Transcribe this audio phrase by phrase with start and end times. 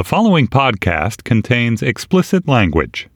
[0.00, 3.06] The following podcast contains explicit language.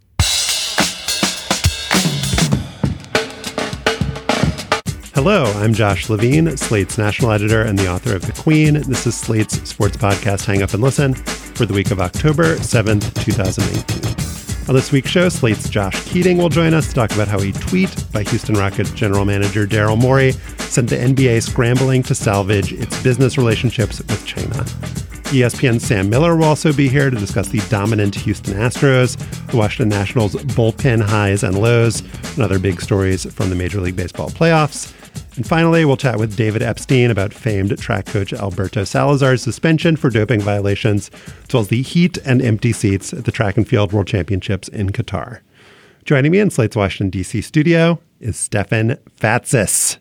[5.14, 8.74] Hello, I'm Josh Levin, Slate's national editor and the author of The Queen.
[8.82, 13.24] This is Slate's sports podcast, Hang Up and Listen, for the week of October 7th,
[13.24, 14.68] 2018.
[14.68, 17.50] On this week's show, Slate's Josh Keating will join us to talk about how a
[17.50, 23.02] tweet by Houston Rockets general manager Daryl Morey sent the NBA scrambling to salvage its
[23.02, 25.03] business relationships with China.
[25.24, 29.16] ESPN's Sam Miller will also be here to discuss the dominant Houston Astros,
[29.50, 32.00] the Washington Nationals' bullpen highs and lows,
[32.34, 34.92] and other big stories from the Major League Baseball playoffs.
[35.36, 40.10] And finally, we'll chat with David Epstein about famed track coach Alberto Salazar's suspension for
[40.10, 41.10] doping violations,
[41.48, 44.68] as well as the heat and empty seats at the Track and Field World Championships
[44.68, 45.40] in Qatar.
[46.04, 47.40] Joining me in Slate's Washington, D.C.
[47.40, 49.98] studio is Stefan Fatsis,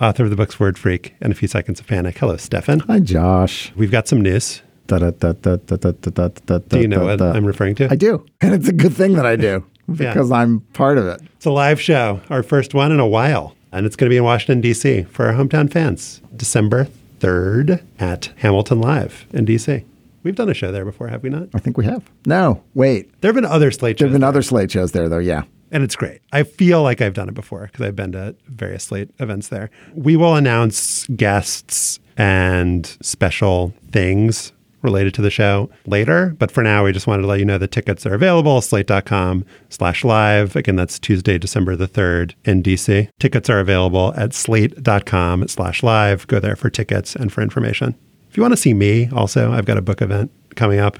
[0.00, 2.18] author of the books Word Freak and A Few Seconds of Panic.
[2.18, 2.80] Hello, Stefan.
[2.80, 3.72] Hi, Josh.
[3.76, 4.62] We've got some news.
[4.86, 7.88] Da, da, da, da, da, da, da, da, Do you know what I'm referring to?
[7.90, 8.26] I do.
[8.40, 10.12] And it's a good thing that I do Yeah.
[10.12, 11.20] because I'm part of it.
[11.36, 13.54] It's a live show, our first one in a while.
[13.72, 15.02] And it's going to be in Washington, D.C.
[15.04, 16.88] for our hometown fans, December
[17.20, 19.84] 3rd at Hamilton Live in D.C.
[20.24, 21.48] We've done a show there before, have we not?
[21.54, 22.10] I think we have.
[22.26, 23.20] No, wait.
[23.20, 25.18] There have been other slate There have been there, other slate shows there, though.
[25.18, 25.44] Yeah.
[25.70, 26.20] And it's great.
[26.32, 29.70] I feel like I've done it before because I've been to various slate events there.
[29.94, 36.34] We will announce guests and special things related to the show later.
[36.38, 39.44] But for now, we just wanted to let you know the tickets are available, slate.com
[39.68, 40.56] slash live.
[40.56, 43.08] Again, that's Tuesday, December the 3rd in DC.
[43.18, 46.26] Tickets are available at slate.com slash live.
[46.26, 47.94] Go there for tickets and for information.
[48.30, 50.98] If you want to see me also, I've got a book event coming up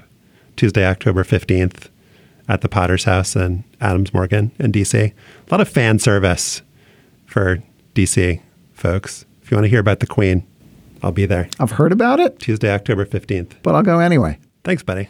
[0.56, 1.88] Tuesday, October 15th
[2.48, 4.94] at the Potter's House in Adams Morgan in DC.
[4.94, 5.14] A
[5.50, 6.62] lot of fan service
[7.26, 7.62] for
[7.94, 8.40] DC
[8.72, 9.24] folks.
[9.42, 10.46] If you want to hear about the Queen,
[11.02, 13.54] I'll be there I've heard about it, Tuesday, October 15th.
[13.62, 14.38] but I'll go anyway.
[14.64, 15.08] Thanks, buddy.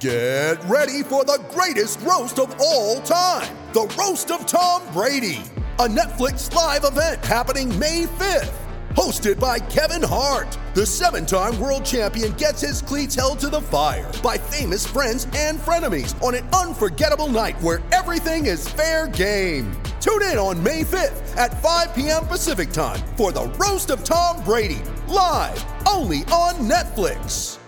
[0.00, 5.42] Get ready for the greatest roast of all time the Roast of Tom Brady,
[5.78, 8.65] a Netflix live event happening May 5th.
[8.96, 13.60] Hosted by Kevin Hart, the seven time world champion gets his cleats held to the
[13.60, 19.70] fire by famous friends and frenemies on an unforgettable night where everything is fair game.
[20.00, 22.26] Tune in on May 5th at 5 p.m.
[22.26, 27.58] Pacific time for the Roast of Tom Brady, live only on Netflix.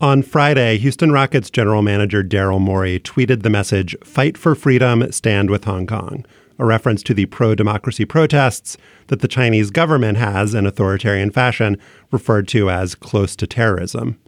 [0.00, 5.50] On Friday, Houston Rockets general manager Daryl Morey tweeted the message Fight for freedom, stand
[5.50, 6.24] with Hong Kong,
[6.58, 8.76] a reference to the pro democracy protests
[9.08, 11.78] that the Chinese government has, in authoritarian fashion,
[12.10, 14.18] referred to as close to terrorism.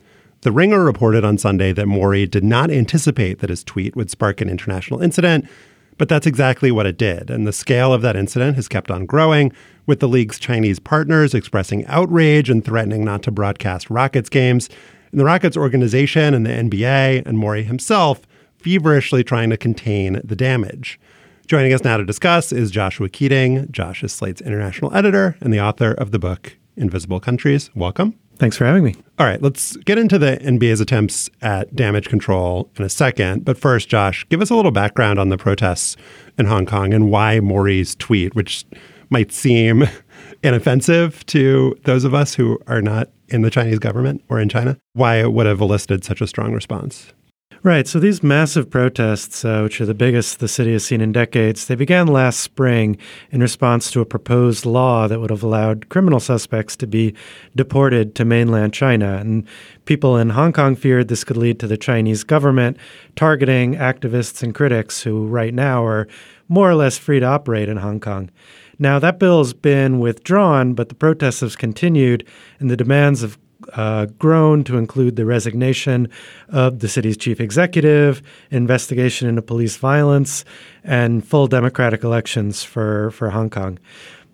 [0.42, 4.40] The Ringer reported on Sunday that Morey did not anticipate that his tweet would spark
[4.40, 5.48] an international incident,
[5.96, 7.28] but that's exactly what it did.
[7.28, 9.52] And the scale of that incident has kept on growing,
[9.84, 14.68] with the league's Chinese partners expressing outrage and threatening not to broadcast Rockets games,
[15.10, 18.20] and the Rockets organization and the NBA and Morey himself
[18.58, 21.00] feverishly trying to contain the damage.
[21.48, 23.72] Joining us now to discuss is Joshua Keating.
[23.72, 27.70] Josh is Slate's international editor and the author of the book Invisible Countries.
[27.74, 28.18] Welcome.
[28.36, 28.96] Thanks for having me.
[29.18, 33.46] All right, let's get into the NBA's attempts at damage control in a second.
[33.46, 35.96] But first, Josh, give us a little background on the protests
[36.36, 38.66] in Hong Kong and why Morey's tweet, which
[39.08, 39.84] might seem
[40.42, 44.76] inoffensive to those of us who are not in the Chinese government or in China,
[44.92, 47.14] why it would have elicited such a strong response.
[47.64, 47.88] Right.
[47.88, 51.66] So these massive protests, uh, which are the biggest the city has seen in decades,
[51.66, 52.96] they began last spring
[53.32, 57.14] in response to a proposed law that would have allowed criminal suspects to be
[57.56, 59.16] deported to mainland China.
[59.16, 59.44] And
[59.86, 62.76] people in Hong Kong feared this could lead to the Chinese government
[63.16, 66.06] targeting activists and critics who, right now, are
[66.46, 68.30] more or less free to operate in Hong Kong.
[68.78, 72.24] Now, that bill has been withdrawn, but the protests have continued,
[72.60, 73.36] and the demands have
[73.74, 76.08] uh, grown to include the resignation
[76.48, 80.44] of the city's chief executive, investigation into police violence,
[80.84, 83.78] and full democratic elections for, for Hong Kong.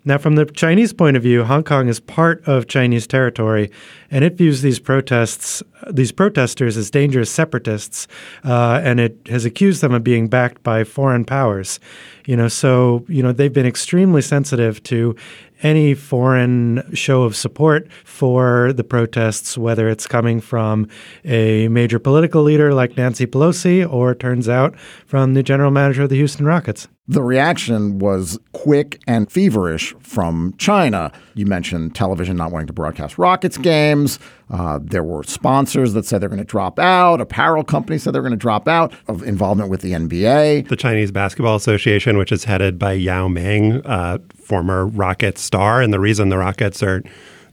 [0.07, 3.71] Now, from the Chinese point of view, Hong Kong is part of Chinese territory,
[4.11, 8.07] and it views these protests, these protesters, as dangerous separatists,
[8.43, 11.79] uh, and it has accused them of being backed by foreign powers.
[12.27, 15.15] You know, so you know they've been extremely sensitive to
[15.61, 20.87] any foreign show of support for the protests, whether it's coming from
[21.23, 26.09] a major political leader like Nancy Pelosi, or turns out from the general manager of
[26.09, 26.87] the Houston Rockets.
[27.07, 31.11] The reaction was quick and feverish from China.
[31.35, 34.17] You mentioned television not wanting to broadcast Rockets games.
[34.49, 37.21] Uh, there were sponsors that said they're going to drop out.
[37.21, 40.67] Apparel companies said they're going to drop out of involvement with the NBA.
[40.67, 45.93] The Chinese Basketball Association, which is headed by Yao Ming, uh, former Rockets star, and
[45.93, 47.03] the reason the Rockets are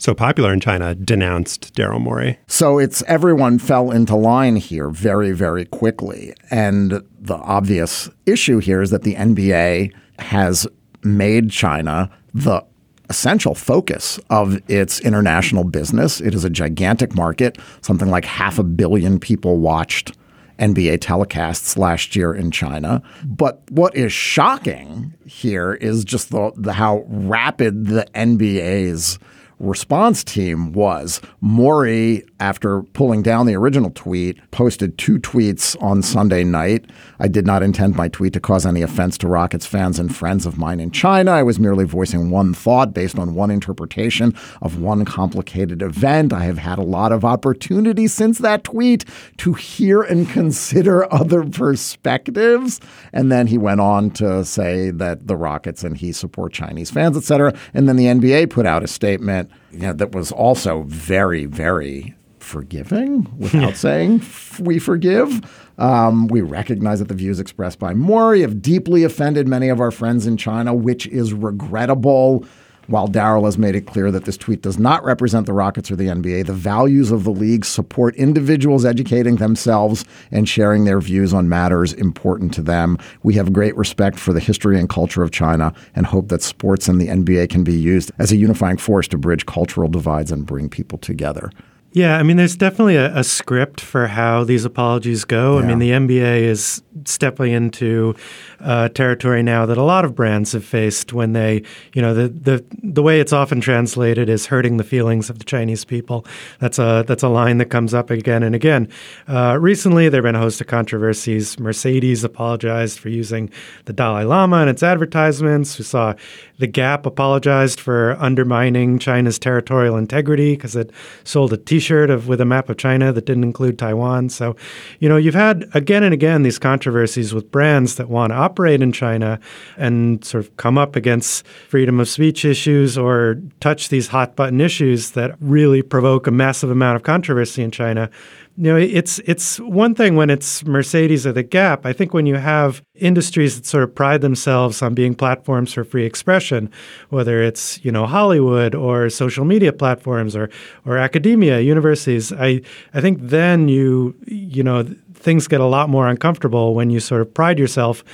[0.02, 2.38] so popular in China, denounced Daryl Morey.
[2.48, 6.34] So it's everyone fell into line here very, very quickly.
[6.50, 10.66] And the obvious issue here is that the NBA has
[11.04, 12.64] made China the
[13.08, 16.20] essential focus of its international business.
[16.20, 17.58] It is a gigantic market.
[17.82, 20.16] Something like half a billion people watched
[20.58, 23.02] NBA telecasts last year in China.
[23.24, 29.18] But what is shocking here is just the, the how rapid the NBA's
[29.62, 31.20] response team was.
[31.40, 36.90] Morey, after pulling down the original tweet, posted two tweets on Sunday night.
[37.20, 40.44] I did not intend my tweet to cause any offense to Rockets fans and friends
[40.44, 41.30] of mine in China.
[41.30, 46.32] I was merely voicing one thought based on one interpretation of one complicated event.
[46.32, 49.04] I have had a lot of opportunity since that tweet
[49.38, 52.80] to hear and consider other perspectives.
[53.12, 57.16] And then he went on to say that the Rockets and he support Chinese fans,
[57.16, 57.54] et cetera.
[57.72, 62.14] And then the NBA put out a statement you know, that was also very, very
[62.38, 64.22] forgiving without saying
[64.60, 65.40] we forgive.
[65.78, 69.90] Um, we recognize that the views expressed by Morey have deeply offended many of our
[69.90, 72.44] friends in China, which is regrettable.
[72.88, 75.96] While Daryl has made it clear that this tweet does not represent the Rockets or
[75.96, 81.32] the NBA, the values of the league support individuals educating themselves and sharing their views
[81.32, 82.98] on matters important to them.
[83.22, 86.88] We have great respect for the history and culture of China and hope that sports
[86.88, 90.44] and the NBA can be used as a unifying force to bridge cultural divides and
[90.44, 91.50] bring people together.
[91.92, 95.58] Yeah, I mean, there's definitely a, a, script for how these apologies go.
[95.58, 95.64] Yeah.
[95.64, 98.14] I mean, the NBA is stepping into
[98.60, 101.62] uh, territory now that a lot of brands have faced when they,
[101.92, 105.44] you know, the the the way it's often translated is hurting the feelings of the
[105.44, 106.24] Chinese people.
[106.60, 108.88] That's a that's a line that comes up again and again.
[109.28, 111.58] Uh, recently, there have been a host of controversies.
[111.58, 113.50] Mercedes apologized for using
[113.84, 115.78] the Dalai Lama in its advertisements.
[115.78, 116.14] We saw
[116.58, 120.92] the Gap apologized for undermining China's territorial integrity because it
[121.24, 124.28] sold a T-shirt of with a map of China that didn't include Taiwan.
[124.28, 124.54] So,
[125.00, 128.80] you know, you've had again and again these controversies with brands that want to operate
[128.80, 129.40] in China
[129.76, 134.60] and sort of come up against freedom of speech issues or touch these hot button
[134.60, 138.08] issues that really provoke a massive amount of controversy in China
[138.56, 141.86] you know, it's it's one thing when it's Mercedes or the Gap.
[141.86, 145.84] I think when you have industries that sort of pride themselves on being platforms for
[145.84, 146.70] free expression,
[147.08, 150.50] whether it's you know Hollywood or social media platforms or
[150.84, 152.60] or academia, universities, I
[152.92, 154.84] I think then you you know
[155.14, 158.04] things get a lot more uncomfortable when you sort of pride yourself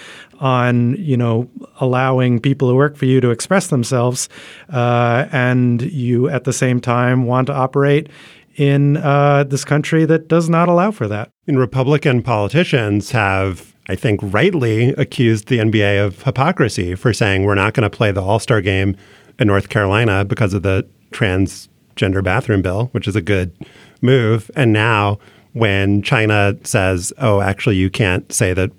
[0.41, 1.51] on you know
[1.81, 4.29] allowing people who work for you to express themselves,
[4.73, 8.09] uh, and you at the same time want to operate
[8.59, 11.31] in uh, this country that does not allow for that.
[11.47, 17.55] And Republican politicians have, I think, rightly accused the NBA of hypocrisy for saying we're
[17.55, 18.97] not going to play the All Star game
[19.39, 23.55] in North Carolina because of the transgender bathroom bill, which is a good
[24.03, 24.51] move.
[24.57, 25.21] And now,
[25.53, 28.71] when China says, oh, actually, you can't say that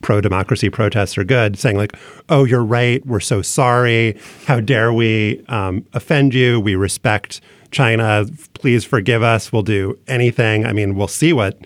[0.00, 1.96] pro democracy protests are good, saying, like,
[2.30, 3.04] oh, you're right.
[3.06, 4.18] We're so sorry.
[4.46, 6.58] How dare we um, offend you?
[6.58, 7.42] We respect
[7.72, 9.52] China, please forgive us.
[9.52, 10.64] We'll do anything.
[10.64, 11.58] I mean, we'll see what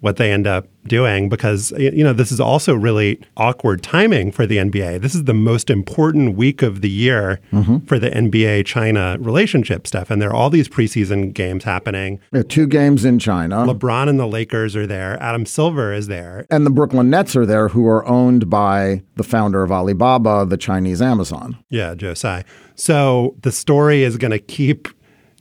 [0.00, 4.46] what they end up doing because you know this is also really awkward timing for
[4.46, 5.00] the NBA.
[5.00, 7.78] This is the most important week of the year mm-hmm.
[7.86, 12.20] for the NBA China relationship stuff, and there are all these preseason games happening.
[12.30, 13.66] There are two games in China.
[13.66, 15.20] LeBron and the Lakers are there.
[15.20, 19.24] Adam Silver is there, and the Brooklyn Nets are there, who are owned by the
[19.24, 21.56] founder of Alibaba, the Chinese Amazon.
[21.70, 22.44] Yeah, Joe Tsai.
[22.76, 24.88] So the story is going to keep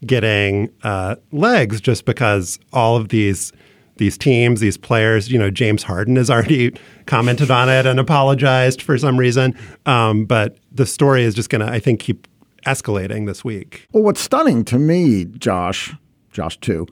[0.05, 3.51] getting uh, legs just because all of these
[3.97, 8.81] these teams, these players, you know, James Harden has already commented on it and apologized
[8.81, 9.57] for some reason.
[9.85, 12.27] Um, but the story is just going to, I think, keep
[12.65, 13.87] escalating this week.
[13.93, 15.93] Well, what's stunning to me, Josh,
[16.31, 16.87] Josh too,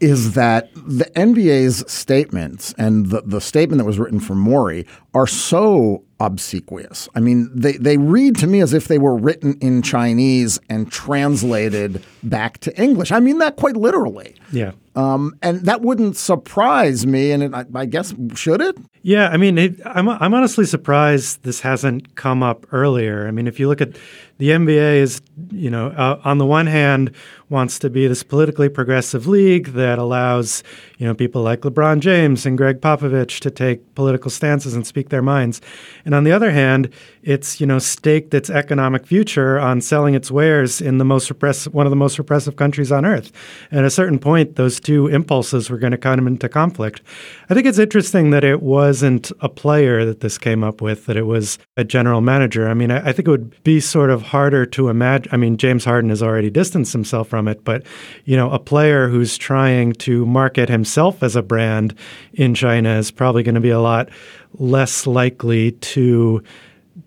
[0.00, 5.26] is that the NBA's statements and the, the statement that was written for Morey are
[5.26, 7.08] so obsequious.
[7.14, 10.90] I mean, they, they read to me as if they were written in Chinese and
[10.90, 13.12] translated back to English.
[13.12, 14.36] I mean that quite literally.
[14.52, 14.72] Yeah.
[14.96, 17.32] Um, and that wouldn't surprise me.
[17.32, 18.78] And it, I, I, guess, should it?
[19.02, 19.28] Yeah.
[19.28, 23.26] I mean, it, I'm, I'm honestly surprised this hasn't come up earlier.
[23.26, 23.96] I mean, if you look at
[24.38, 27.10] the NBA is, you know, uh, on the one hand,
[27.50, 30.62] wants to be this politically progressive league that allows,
[30.98, 35.08] you know, people like LeBron James and Gregg Popovich to take political stances and speak
[35.08, 35.60] their minds.
[36.04, 36.90] And on the other hand,
[37.22, 41.72] it's, you know, staked its economic future on selling its wares in the most repressive,
[41.72, 43.32] one of the most repressive countries on earth.
[43.70, 47.00] And at a certain point, those two impulses were going to come into conflict.
[47.48, 51.16] I think it's interesting that it wasn't a player that this came up with, that
[51.16, 52.68] it was a general manager.
[52.68, 55.32] I mean, I, I think it would be sort of harder to imagine.
[55.32, 57.84] I mean, James Harden has already distanced himself from it, but,
[58.24, 61.94] you know, a player who's trying to market himself as a brand
[62.34, 64.10] in China is probably going to be a lot
[64.58, 66.42] less likely to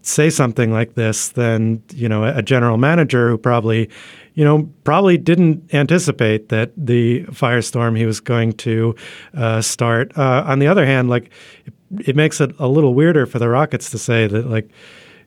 [0.01, 3.89] say something like this than you know a general manager who probably
[4.33, 8.95] you know probably didn't anticipate that the firestorm he was going to
[9.35, 10.17] uh, start.
[10.17, 11.29] Uh, on the other hand, like
[11.99, 14.69] it, makes it a little weirder for the Rockets to say that like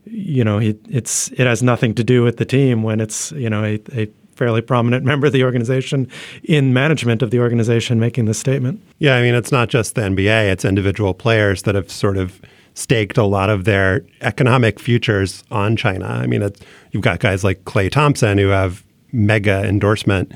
[0.05, 3.65] you know it's it has nothing to do with the team when it's you know
[3.65, 4.09] a, a
[4.41, 6.09] fairly prominent member of the organization
[6.45, 8.81] in management of the organization making this statement.
[8.99, 12.41] Yeah, I mean, it's not just the NBA, it's individual players that have sort of
[12.73, 16.07] staked a lot of their economic futures on China.
[16.07, 16.49] I mean,
[16.93, 18.83] you've got guys like Klay Thompson who have
[19.13, 20.33] mega endorsement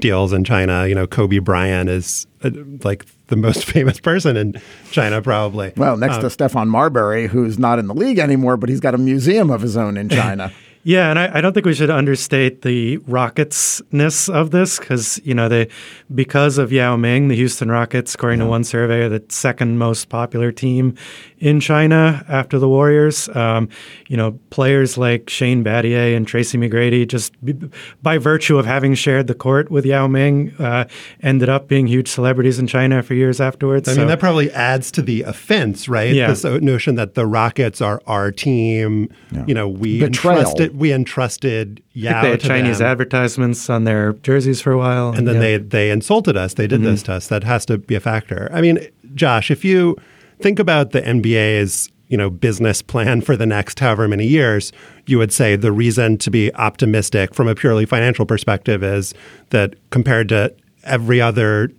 [0.00, 0.86] deals in China.
[0.86, 2.50] You know, Kobe Bryant is uh,
[2.84, 4.60] like the most famous person in
[4.90, 5.72] China, probably.
[5.78, 8.94] Well, next um, to Stephon Marbury, who's not in the league anymore, but he's got
[8.94, 10.52] a museum of his own in China.
[10.86, 15.34] Yeah, and I, I, don't think we should understate the Rockets-ness of this because you
[15.34, 15.66] know they
[16.14, 18.44] because of Yao Ming, the Houston Rockets, according yeah.
[18.44, 20.94] to one survey, are the second most popular team
[21.38, 23.28] in China after the Warriors.
[23.30, 23.68] Um,
[24.08, 27.70] you know, players like Shane Battier and Tracy McGrady, just b-
[28.02, 30.86] by virtue of having shared the court with Yao Ming, uh,
[31.22, 33.88] ended up being huge celebrities in China for years afterwards.
[33.88, 33.98] I so.
[34.00, 36.14] mean, that probably adds to the offense, right?
[36.14, 36.28] Yeah.
[36.28, 39.08] This notion that the Rockets are our team.
[39.30, 39.44] Yeah.
[39.46, 40.38] You know, we Betrayal.
[40.38, 42.88] entrusted we entrusted Yao they had to Chinese them.
[42.88, 45.40] advertisements on their jerseys for a while, and then yeah.
[45.40, 46.54] they they insulted us.
[46.54, 46.90] They did mm-hmm.
[46.90, 47.28] this to us.
[47.28, 48.50] That has to be a factor.
[48.52, 49.96] I mean, Josh, if you
[50.40, 54.72] think about the NBA's you know business plan for the next however many years,
[55.06, 59.14] you would say the reason to be optimistic from a purely financial perspective is
[59.50, 61.70] that compared to every other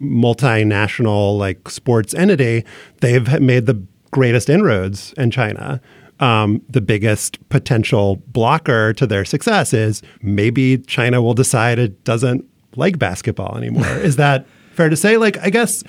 [0.00, 2.64] multinational like sports entity,
[3.00, 5.80] they've made the greatest inroads in China
[6.20, 12.44] um, the biggest potential blocker to their success is maybe China will decide it doesn't
[12.76, 13.86] like basketball anymore.
[13.98, 15.16] is that fair to say?
[15.16, 15.84] Like, I guess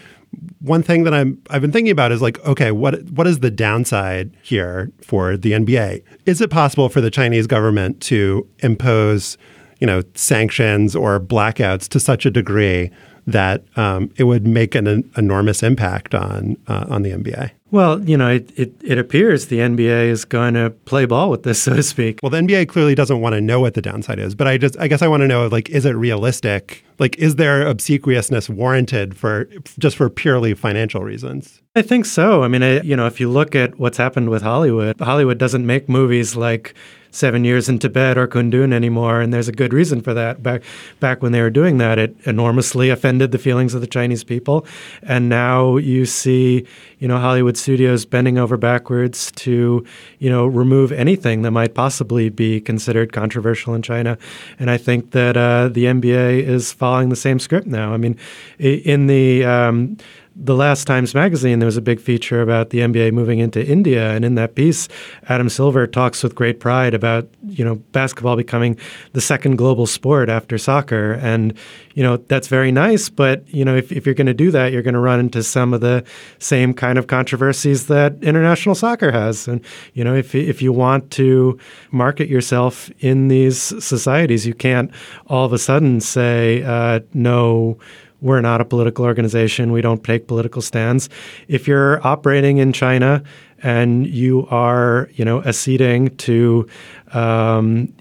[0.59, 3.51] one thing that I'm I've been thinking about is like, okay, what what is the
[3.51, 6.03] downside here for the NBA?
[6.25, 9.37] Is it possible for the Chinese government to impose,
[9.79, 12.91] you know, sanctions or blackouts to such a degree
[13.31, 17.51] that um, it would make an, an enormous impact on uh, on the NBA?
[17.71, 21.43] Well, you know, it, it, it, appears the NBA is going to play ball with
[21.43, 22.19] this, so to speak.
[22.23, 24.77] Well, the NBA clearly doesn't want to know what the downside is, but I just
[24.79, 26.83] I guess I want to know like is it realistic?
[26.97, 29.45] Like is there obsequiousness warranted for
[29.77, 31.61] just for purely financial reasons?
[31.75, 32.43] I think so.
[32.43, 35.65] I mean, I, you know, if you look at what's happened with Hollywood, Hollywood doesn't
[35.65, 36.73] make movies like
[37.11, 40.43] Seven Years in Tibet or Kundun anymore, and there's a good reason for that.
[40.43, 40.61] Back
[40.99, 44.65] back when they were doing that, it enormously offended the feelings of the Chinese people,
[45.01, 46.65] and now you see,
[46.99, 49.85] you know, Hollywood studios bending over backwards to,
[50.19, 54.17] you know, remove anything that might possibly be considered controversial in China,
[54.59, 57.93] and I think that uh, the NBA is following the same script now.
[57.93, 58.17] I mean,
[58.59, 59.97] in the um,
[60.41, 64.11] the last Times Magazine, there was a big feature about the NBA moving into India,
[64.11, 64.87] and in that piece,
[65.27, 68.77] Adam Silver talks with great pride about you know basketball becoming
[69.11, 71.53] the second global sport after soccer, and
[71.93, 73.09] you know that's very nice.
[73.09, 75.43] But you know if, if you're going to do that, you're going to run into
[75.43, 76.05] some of the
[76.39, 79.59] same kind of controversies that international soccer has, and
[79.93, 81.59] you know if if you want to
[81.91, 84.89] market yourself in these societies, you can't
[85.27, 87.77] all of a sudden say uh, no
[88.21, 89.71] we're not a political organization.
[89.71, 91.09] We don't take political stands.
[91.47, 93.23] If you're operating in China
[93.63, 96.67] and you are, you know, acceding to
[97.13, 97.93] um,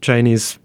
[0.00, 0.58] Chinese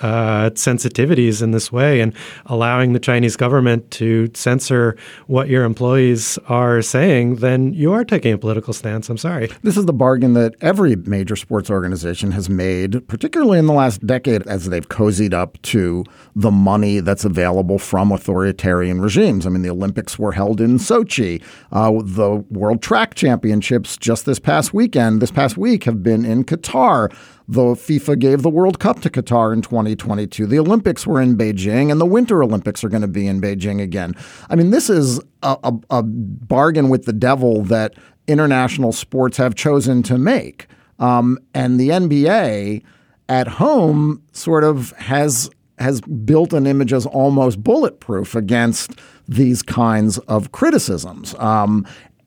[0.00, 2.14] uh, sensitivities in this way and
[2.46, 8.32] allowing the Chinese government to censor what your employees are saying, then you are taking
[8.32, 9.08] a political stance.
[9.08, 9.50] I'm sorry.
[9.62, 14.06] This is the bargain that every major sports organization has made, particularly in the last
[14.06, 19.46] decade, as they've cozied up to the money that's available from authoritarian regimes.
[19.46, 21.42] I mean, the Olympics were held in Sochi.
[21.72, 26.44] Uh, the World Track Championships just this past weekend, this past week, have been in
[26.44, 27.12] Qatar.
[27.50, 30.46] The FIFA gave the World Cup to Qatar in 2022.
[30.46, 33.80] The Olympics were in Beijing, and the Winter Olympics are going to be in Beijing
[33.80, 34.14] again.
[34.50, 37.94] I mean, this is a, a, a bargain with the devil that
[38.26, 40.66] international sports have chosen to make.
[40.98, 42.82] Um, and the NBA
[43.30, 50.18] at home sort of has has built an image as almost bulletproof against these kinds
[50.18, 51.36] of criticisms.
[51.36, 51.86] Um,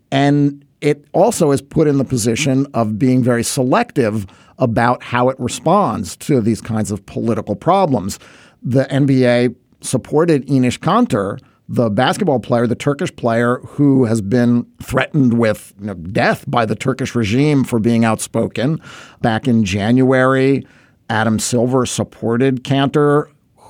[0.09, 4.25] and it also is put in the position of being very selective
[4.57, 8.19] about how it responds to these kinds of political problems.
[8.61, 15.37] The NBA supported Enes Kanter, the basketball player, the Turkish player who has been threatened
[15.37, 18.81] with you know, death by the Turkish regime for being outspoken.
[19.21, 20.65] Back in January,
[21.09, 23.27] Adam Silver supported Kanter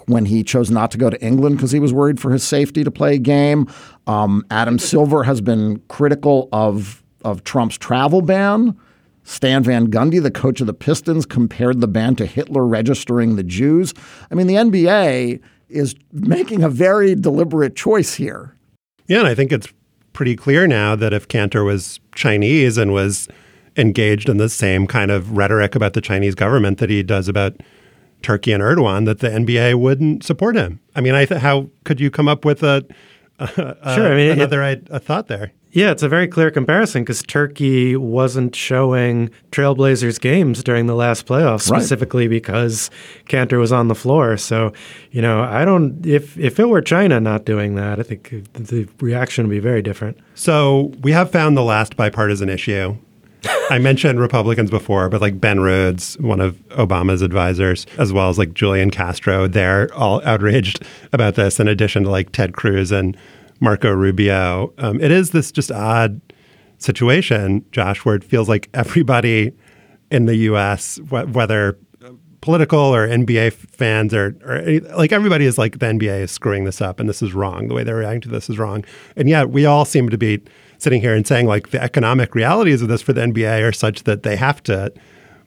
[0.07, 2.83] when he chose not to go to England because he was worried for his safety
[2.83, 3.67] to play a game.
[4.07, 8.77] Um, Adam Silver has been critical of of Trump's travel ban.
[9.23, 13.43] Stan Van Gundy, the coach of the Pistons, compared the ban to Hitler registering the
[13.43, 13.93] Jews.
[14.31, 15.39] I mean, the NBA
[15.69, 18.55] is making a very deliberate choice here.
[19.07, 19.67] Yeah, and I think it's
[20.13, 23.27] pretty clear now that if Kanter was Chinese and was
[23.77, 27.55] engaged in the same kind of rhetoric about the Chinese government that he does about
[28.21, 30.79] Turkey and Erdogan, that the NBA wouldn't support him.
[30.95, 32.85] I mean, I th- how could you come up with a,
[33.39, 34.11] a sure?
[34.11, 35.51] I mean, another it, a thought there.
[35.73, 41.25] Yeah, it's a very clear comparison because Turkey wasn't showing Trailblazers games during the last
[41.25, 42.31] playoffs specifically right.
[42.31, 42.89] because
[43.27, 44.35] Kanter was on the floor.
[44.35, 44.73] So,
[45.11, 48.87] you know, I don't if if it were China not doing that, I think the
[48.99, 50.17] reaction would be very different.
[50.35, 52.97] So, we have found the last bipartisan issue.
[53.69, 58.37] I mentioned Republicans before, but like Ben Rhodes, one of Obama's advisors, as well as
[58.37, 63.17] like Julian Castro, they're all outraged about this in addition to like Ted Cruz and
[63.59, 64.73] Marco Rubio.
[64.77, 66.21] Um, it is this just odd
[66.77, 69.53] situation, Josh, where it feels like everybody
[70.09, 71.77] in the U.S., wh- whether
[72.41, 76.81] political or NBA fans or, or, like everybody is like the NBA is screwing this
[76.81, 77.67] up and this is wrong.
[77.67, 78.83] The way they're reacting to this is wrong.
[79.15, 80.41] And yet we all seem to be
[80.81, 84.03] sitting here and saying like the economic realities of this for the NBA are such
[84.03, 84.91] that they have to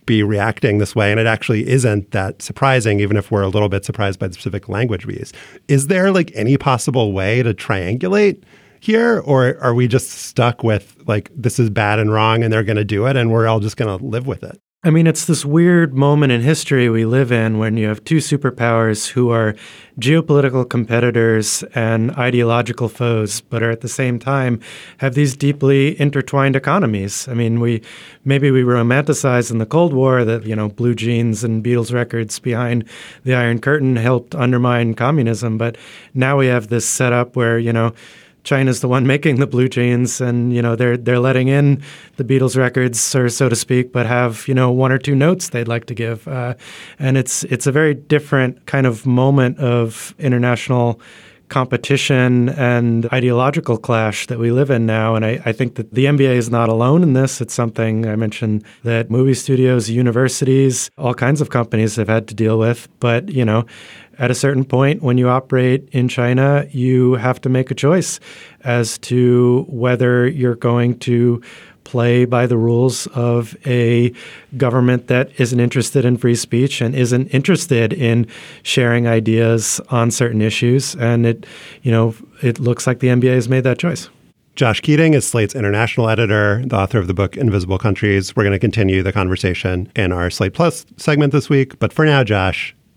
[0.06, 1.10] be reacting this way.
[1.10, 4.34] And it actually isn't that surprising, even if we're a little bit surprised by the
[4.34, 5.32] specific language we use.
[5.66, 8.44] Is there like any possible way to triangulate
[8.80, 9.20] here?
[9.20, 12.76] Or are we just stuck with like, this is bad and wrong and they're going
[12.76, 14.60] to do it and we're all just going to live with it?
[14.86, 18.18] I mean, it's this weird moment in history we live in when you have two
[18.18, 19.54] superpowers who are
[19.98, 24.60] geopolitical competitors and ideological foes, but are at the same time
[24.98, 27.26] have these deeply intertwined economies.
[27.28, 27.80] I mean, we
[28.26, 32.38] maybe we romanticize in the Cold War that, you know, blue jeans and Beatles records
[32.38, 32.86] behind
[33.22, 35.78] the Iron Curtain helped undermine communism, but
[36.12, 37.94] now we have this setup where, you know,
[38.44, 41.82] China's the one making the blue jeans, and you know they're they're letting in
[42.16, 45.49] the Beatles records, or so to speak, but have you know one or two notes
[45.49, 46.54] they'd like to give, uh,
[46.99, 51.00] and it's it's a very different kind of moment of international
[51.49, 55.14] competition and ideological clash that we live in now.
[55.14, 57.40] And I, I, think that the NBA is not alone in this.
[57.40, 62.34] It's something I mentioned that movie studios, universities, all kinds of companies have had to
[62.34, 62.88] deal with.
[62.99, 63.66] But, you know,
[64.18, 68.20] at a certain point, when you operate in China, you have to make a choice
[68.62, 71.42] as to whether you're going to
[71.84, 74.12] play by the rules of a
[74.56, 78.26] government that isn't interested in free speech and isn't interested in
[78.62, 80.96] sharing ideas on certain issues.
[80.96, 81.46] And it,
[81.82, 84.08] you know, it looks like the NBA has made that choice.
[84.56, 88.36] Josh Keating is Slate's international editor, the author of the book Invisible Countries.
[88.36, 91.78] We're going to continue the conversation in our Slate Plus segment this week.
[91.80, 92.74] But for now, Josh,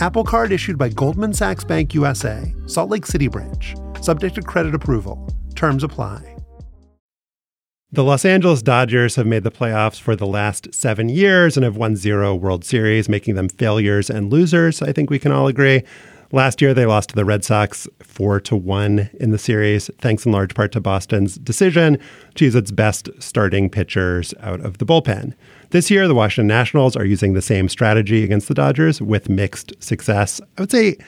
[0.00, 4.72] Apple Card issued by Goldman Sachs Bank USA, Salt Lake City branch, subject to credit
[4.72, 5.28] approval.
[5.56, 6.36] Terms apply.
[7.90, 11.76] The Los Angeles Dodgers have made the playoffs for the last seven years and have
[11.76, 14.82] won zero World Series, making them failures and losers.
[14.82, 15.82] I think we can all agree.
[16.30, 20.26] Last year, they lost to the Red Sox four to one in the series, thanks
[20.26, 21.98] in large part to Boston's decision
[22.34, 25.32] to use its best starting pitchers out of the bullpen.
[25.70, 29.72] This year, the Washington Nationals are using the same strategy against the Dodgers with mixed
[29.82, 30.38] success.
[30.58, 30.98] I would say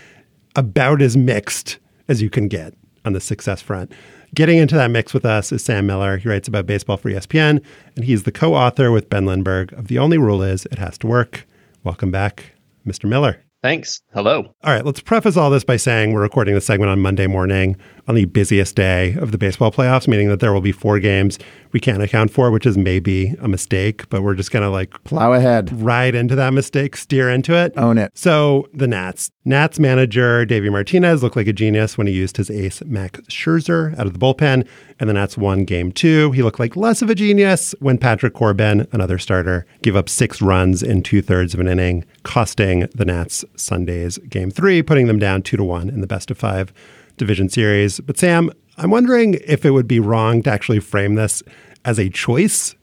[0.56, 1.78] about as mixed
[2.08, 2.72] as you can get
[3.04, 3.92] on the success front.
[4.34, 6.16] Getting into that mix with us is Sam Miller.
[6.16, 7.62] He writes about baseball for ESPN,
[7.94, 10.96] and he's the co author with Ben Lindbergh of The Only Rule Is It Has
[10.98, 11.46] to Work.
[11.84, 12.52] Welcome back,
[12.86, 13.06] Mr.
[13.06, 13.42] Miller.
[13.62, 14.00] Thanks.
[14.14, 14.54] Hello.
[14.64, 17.76] All right, let's preface all this by saying we're recording the segment on Monday morning
[18.10, 21.38] on the busiest day of the baseball playoffs, meaning that there will be four games
[21.70, 24.92] we can't account for, which is maybe a mistake, but we're just going to like
[25.04, 28.10] plow ahead, ride into that mistake, steer into it, own it.
[28.18, 29.30] So the Nats.
[29.44, 33.96] Nats manager Davey Martinez looked like a genius when he used his ace Max Scherzer
[33.96, 34.66] out of the bullpen,
[34.98, 36.32] and the Nats won game two.
[36.32, 40.42] He looked like less of a genius when Patrick Corbin, another starter, gave up six
[40.42, 45.20] runs in two thirds of an inning, costing the Nats Sunday's game three, putting them
[45.20, 46.72] down two to one in the best of five
[47.20, 48.00] division series.
[48.00, 51.42] But Sam, I'm wondering if it would be wrong to actually frame this
[51.84, 52.74] as a choice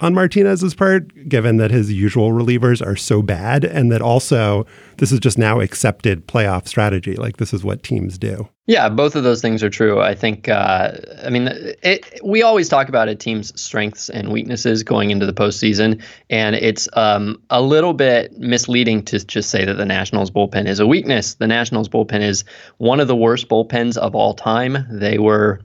[0.00, 4.66] on Martinez's part, given that his usual relievers are so bad, and that also
[4.98, 7.14] this is just now accepted playoff strategy.
[7.14, 8.48] Like this is what teams do.
[8.66, 10.00] Yeah, both of those things are true.
[10.00, 10.48] I think.
[10.48, 10.92] Uh,
[11.24, 11.48] I mean,
[11.82, 16.56] it, we always talk about a team's strengths and weaknesses going into the postseason, and
[16.56, 20.86] it's um, a little bit misleading to just say that the Nationals bullpen is a
[20.86, 21.34] weakness.
[21.34, 22.44] The Nationals bullpen is
[22.78, 24.86] one of the worst bullpens of all time.
[24.90, 25.60] They were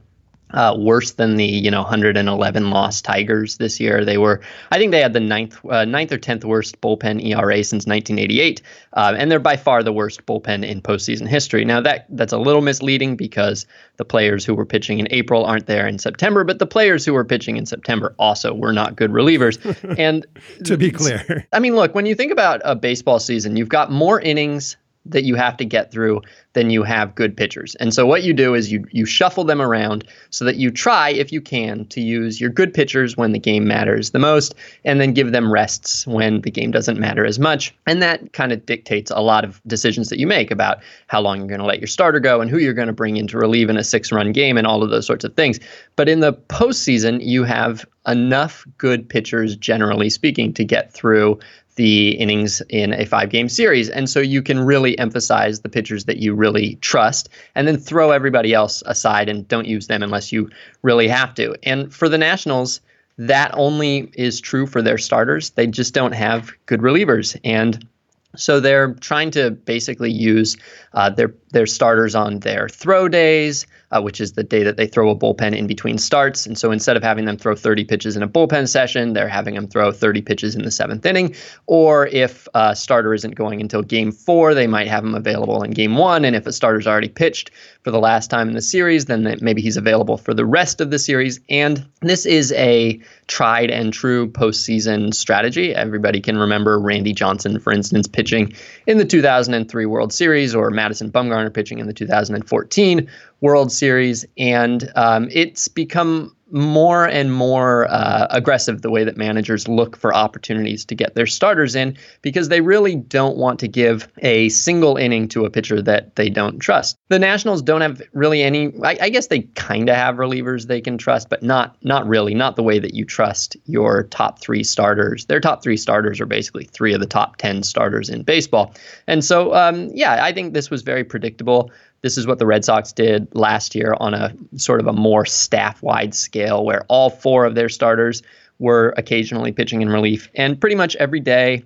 [0.53, 4.03] uh, worse than the you know 111 lost Tigers this year.
[4.03, 7.63] They were, I think they had the ninth, uh, ninth or tenth worst bullpen ERA
[7.63, 8.61] since 1988,
[8.93, 11.65] uh, and they're by far the worst bullpen in postseason history.
[11.65, 13.65] Now that that's a little misleading because
[13.97, 17.13] the players who were pitching in April aren't there in September, but the players who
[17.13, 19.57] were pitching in September also were not good relievers.
[19.99, 20.25] And
[20.65, 23.91] to be clear, I mean, look, when you think about a baseball season, you've got
[23.91, 24.77] more innings
[25.09, 26.21] that you have to get through
[26.53, 27.75] than you have good pitchers.
[27.75, 31.09] And so what you do is you you shuffle them around so that you try
[31.09, 34.99] if you can to use your good pitchers when the game matters the most and
[34.99, 37.75] then give them rests when the game doesn't matter as much.
[37.85, 41.39] And that kind of dictates a lot of decisions that you make about how long
[41.39, 43.37] you're going to let your starter go and who you're going to bring in to
[43.37, 45.59] relieve in a six-run game and all of those sorts of things.
[45.95, 51.37] But in the postseason, you have enough good pitchers generally speaking to get through
[51.79, 53.87] the innings in a five game series.
[53.87, 58.11] And so you can really emphasize the pitchers that you really trust and then throw
[58.11, 60.49] everybody else aside and don't use them unless you
[60.81, 61.55] really have to.
[61.63, 62.81] And for the Nationals,
[63.17, 65.51] that only is true for their starters.
[65.51, 67.39] They just don't have good relievers.
[67.45, 67.87] And
[68.35, 70.57] so they're trying to basically use
[70.93, 74.87] uh, their their starters on their throw days, uh, which is the day that they
[74.87, 76.45] throw a bullpen in between starts.
[76.45, 79.55] And so instead of having them throw 30 pitches in a bullpen session, they're having
[79.55, 81.35] them throw 30 pitches in the seventh inning.
[81.65, 85.71] Or if a starter isn't going until game four, they might have him available in
[85.71, 86.23] game one.
[86.23, 87.51] And if a starter's already pitched
[87.83, 90.91] for the last time in the series, then maybe he's available for the rest of
[90.91, 91.39] the series.
[91.49, 95.73] And this is a tried and true postseason strategy.
[95.73, 98.53] Everybody can remember Randy Johnson, for instance, pitching
[98.85, 103.09] in the 2003 World Series, or Madison Bumgarner pitching in the 2014
[103.41, 109.67] World Series, and um, it's become more and more uh, aggressive the way that managers
[109.67, 114.07] look for opportunities to get their starters in because they really don't want to give
[114.19, 116.97] a single inning to a pitcher that they don't trust.
[117.09, 118.73] The Nationals don't have really any.
[118.83, 122.33] I, I guess they kind of have relievers they can trust, but not not really,
[122.33, 125.25] not the way that you trust your top three starters.
[125.25, 128.73] Their top three starters are basically three of the top ten starters in baseball,
[129.07, 131.71] and so um, yeah, I think this was very predictable.
[132.01, 135.25] This is what the Red Sox did last year on a sort of a more
[135.25, 138.21] staff wide scale where all four of their starters
[138.59, 140.29] were occasionally pitching in relief.
[140.35, 141.63] And pretty much every day,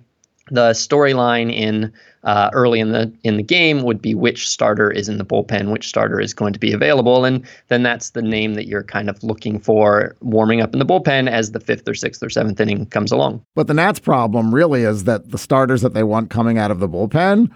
[0.50, 1.92] the storyline in
[2.24, 5.72] uh, early in the in the game would be which starter is in the bullpen,
[5.72, 9.08] which starter is going to be available, and then that's the name that you're kind
[9.08, 12.60] of looking for warming up in the bullpen as the fifth or sixth or seventh
[12.60, 13.44] inning comes along.
[13.54, 16.78] But the Nats' problem really is that the starters that they want coming out of
[16.78, 17.50] the bullpen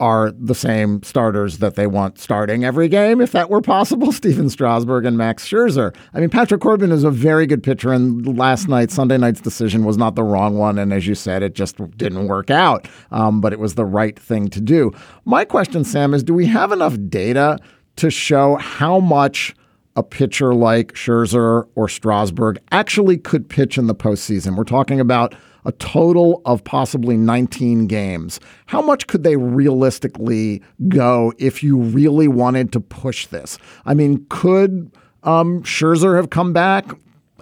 [0.00, 4.10] are the same starters that they want starting every game, if that were possible.
[4.24, 5.94] Stephen Strasburg and Max Scherzer.
[6.12, 9.84] I mean, Patrick Corbin is a very good pitcher, and last night, Sunday night's decision
[9.84, 10.78] was not the wrong one.
[10.78, 14.18] And as you said, it just didn't work out, um, but it was the right
[14.18, 14.92] thing to do.
[15.24, 17.58] My question, Sam, is do we have enough data
[17.96, 19.54] to show how much?
[19.96, 24.56] a pitcher like Scherzer or Strasburg actually could pitch in the postseason.
[24.56, 28.40] We're talking about a total of possibly 19 games.
[28.66, 33.58] How much could they realistically go if you really wanted to push this?
[33.84, 36.90] I mean, could um, Scherzer have come back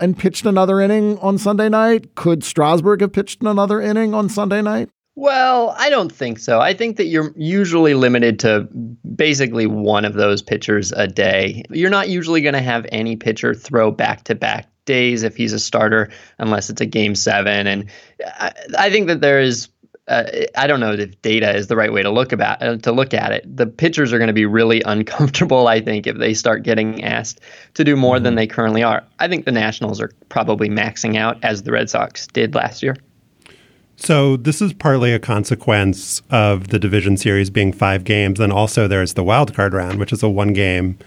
[0.01, 2.15] and pitched another inning on Sunday night?
[2.15, 4.89] Could Strasburg have pitched another inning on Sunday night?
[5.15, 6.61] Well, I don't think so.
[6.61, 8.67] I think that you're usually limited to
[9.15, 11.65] basically one of those pitchers a day.
[11.69, 15.53] You're not usually going to have any pitcher throw back to back days if he's
[15.53, 17.67] a starter, unless it's a game seven.
[17.67, 17.91] And
[18.25, 19.69] I, I think that there is.
[20.09, 20.25] Uh,
[20.57, 23.15] I don't know if data is the right way to look about uh, to look
[23.15, 23.57] at it.
[23.57, 27.41] The pitchers are going to be really uncomfortable, I think, if they start getting asked
[27.75, 28.25] to do more mm-hmm.
[28.25, 29.05] than they currently are.
[29.21, 32.97] I think the Nationals are probably maxing out as the Red Sox did last year.
[33.97, 38.89] So this is partly a consequence of the division series being five games, and also
[38.89, 40.99] there's the wild card round, which is a one game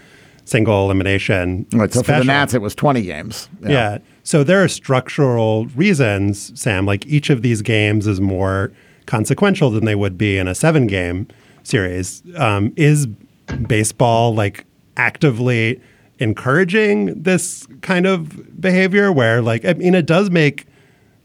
[0.46, 1.66] single elimination.
[1.72, 2.20] Right, so special.
[2.22, 3.48] for the Nats, it was 20 games.
[3.60, 3.68] Yeah.
[3.68, 3.98] yeah.
[4.22, 6.86] So there are structural reasons, Sam.
[6.86, 8.72] Like each of these games is more
[9.04, 11.28] consequential than they would be in a seven game
[11.62, 12.22] series.
[12.36, 13.06] Um, is
[13.68, 14.64] baseball like
[14.96, 15.80] actively
[16.18, 20.66] encouraging this kind of behavior where, like, I mean, it does make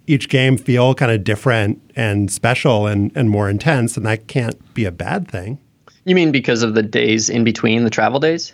[0.07, 4.73] each game feel kind of different and special and, and more intense, and that can't
[4.73, 5.60] be a bad thing.
[6.05, 8.51] You mean because of the days in between the travel days?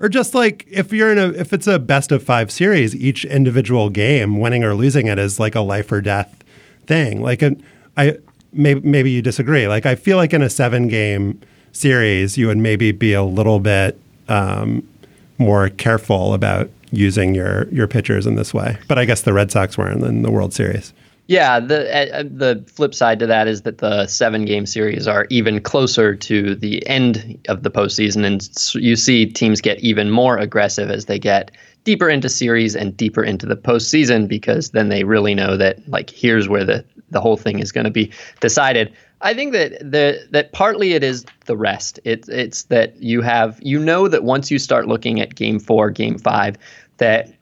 [0.00, 3.24] Or just like if you're in a if it's a best of five series, each
[3.24, 6.42] individual game, winning or losing it is like a life or death
[6.86, 7.22] thing.
[7.22, 7.62] Like an,
[7.96, 8.18] I
[8.52, 9.68] maybe maybe you disagree.
[9.68, 11.40] Like I feel like in a seven game
[11.72, 14.86] series, you would maybe be a little bit um,
[15.38, 18.78] more careful about using your your pitchers in this way.
[18.88, 20.92] But I guess the Red Sox weren't in the World Series.
[21.26, 25.26] Yeah, the uh, the flip side to that is that the seven game series are
[25.30, 30.36] even closer to the end of the postseason, and you see teams get even more
[30.36, 31.50] aggressive as they get
[31.84, 36.10] deeper into series and deeper into the postseason because then they really know that like
[36.10, 38.92] here's where the the whole thing is going to be decided.
[39.22, 42.00] I think that the that partly it is the rest.
[42.04, 45.88] It's it's that you have you know that once you start looking at game four,
[45.90, 46.56] game five,
[46.98, 47.32] that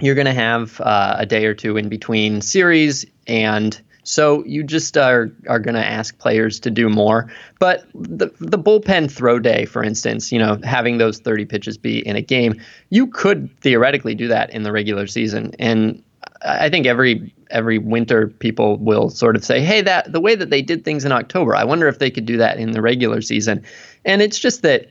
[0.00, 4.62] you're going to have uh, a day or two in between series and so you
[4.62, 7.30] just are are going to ask players to do more.
[7.58, 12.06] But the the bullpen throw day, for instance, you know, having those 30 pitches be
[12.06, 15.54] in a game, you could theoretically do that in the regular season.
[15.58, 16.02] And
[16.44, 20.50] I think every every winter people will sort of say, "Hey, that the way that
[20.50, 23.20] they did things in October, I wonder if they could do that in the regular
[23.20, 23.62] season."
[24.04, 24.88] And it's just that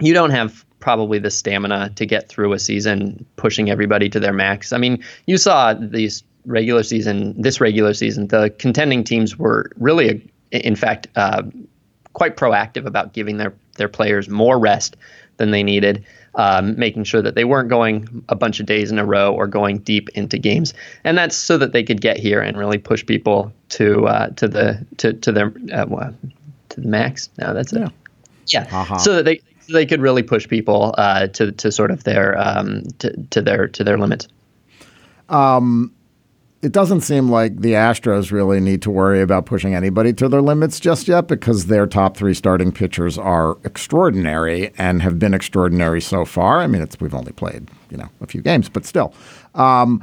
[0.00, 4.34] you don't have probably the stamina to get through a season pushing everybody to their
[4.34, 4.70] max.
[4.70, 10.30] I mean, you saw these regular season, this regular season, the contending teams were really,
[10.50, 11.42] in fact, uh,
[12.12, 14.94] quite proactive about giving their their players more rest
[15.38, 18.98] than they needed, um, making sure that they weren't going a bunch of days in
[18.98, 22.42] a row or going deep into games, and that's so that they could get here
[22.42, 25.86] and really push people to uh, to the to to their uh,
[26.68, 27.30] to the max.
[27.38, 27.90] No, that's it.
[28.48, 28.98] Yeah, uh-huh.
[28.98, 32.82] so that they they could really push people uh, to to sort of their um,
[32.98, 34.28] to, to their to their limits.
[35.28, 35.92] Um,
[36.64, 40.40] it doesn't seem like the Astros really need to worry about pushing anybody to their
[40.40, 46.00] limits just yet because their top three starting pitchers are extraordinary and have been extraordinary
[46.00, 46.60] so far.
[46.60, 49.14] I mean, it's we've only played you know a few games, but still.
[49.54, 50.02] Um,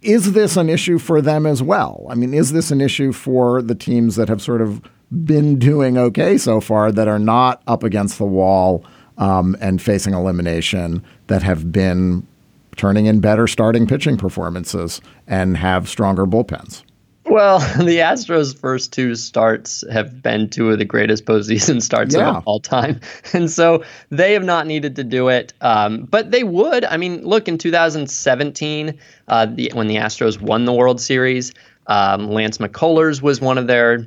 [0.00, 2.06] is this an issue for them as well?
[2.10, 4.82] I mean, is this an issue for the teams that have sort of
[5.24, 8.84] been doing okay so far that are not up against the wall
[9.18, 12.26] um, and facing elimination that have been
[12.76, 16.82] turning in better starting pitching performances and have stronger bullpens.
[17.24, 22.36] Well, the Astros' first two starts have been two of the greatest postseason starts yeah.
[22.36, 23.00] of all time.
[23.32, 25.54] And so they have not needed to do it.
[25.60, 26.84] Um, but they would.
[26.84, 28.98] I mean, look, in 2017,
[29.28, 31.52] uh, the, when the Astros won the World Series,
[31.86, 34.06] um, Lance McCullers was one of their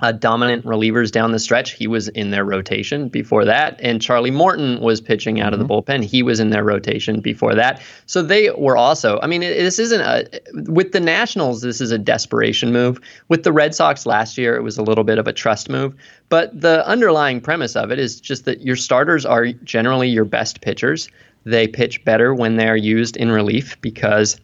[0.00, 1.72] uh, dominant relievers down the stretch.
[1.72, 3.80] He was in their rotation before that.
[3.80, 5.54] And Charlie Morton was pitching out mm-hmm.
[5.54, 5.90] of the mm-hmm.
[5.90, 6.04] bullpen.
[6.04, 7.80] He was in their rotation before that.
[8.04, 10.28] So they were also, I mean, it, this isn't a,
[10.70, 13.00] with the Nationals, this is a desperation move.
[13.28, 15.94] With the Red Sox last year, it was a little bit of a trust move.
[16.28, 20.60] But the underlying premise of it is just that your starters are generally your best
[20.60, 21.08] pitchers.
[21.44, 24.40] They pitch better when they're used in relief because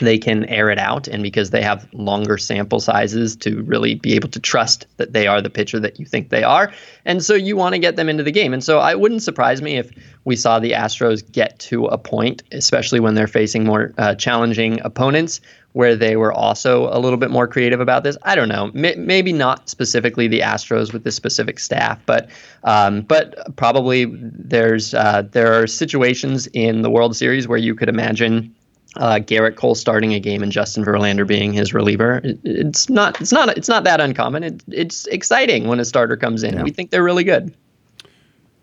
[0.00, 4.14] they can air it out and because they have longer sample sizes to really be
[4.14, 6.72] able to trust that they are the pitcher that you think they are.
[7.04, 8.52] And so you want to get them into the game.
[8.52, 9.90] And so I wouldn't surprise me if
[10.24, 14.80] we saw the Astros get to a point, especially when they're facing more uh, challenging
[14.82, 15.40] opponents,
[15.72, 18.16] where they were also a little bit more creative about this.
[18.22, 22.28] I don't know, M- maybe not specifically the Astros with this specific staff, but
[22.64, 27.88] um, but probably there's uh, there are situations in the World Series where you could
[27.88, 28.54] imagine
[28.96, 32.20] uh, Gerrit Cole starting a game and Justin Verlander being his reliever.
[32.24, 34.42] It, it's not it's not it's not that uncommon.
[34.42, 36.54] It, it's exciting when a starter comes in.
[36.54, 36.62] Yeah.
[36.62, 37.54] We think they're really good.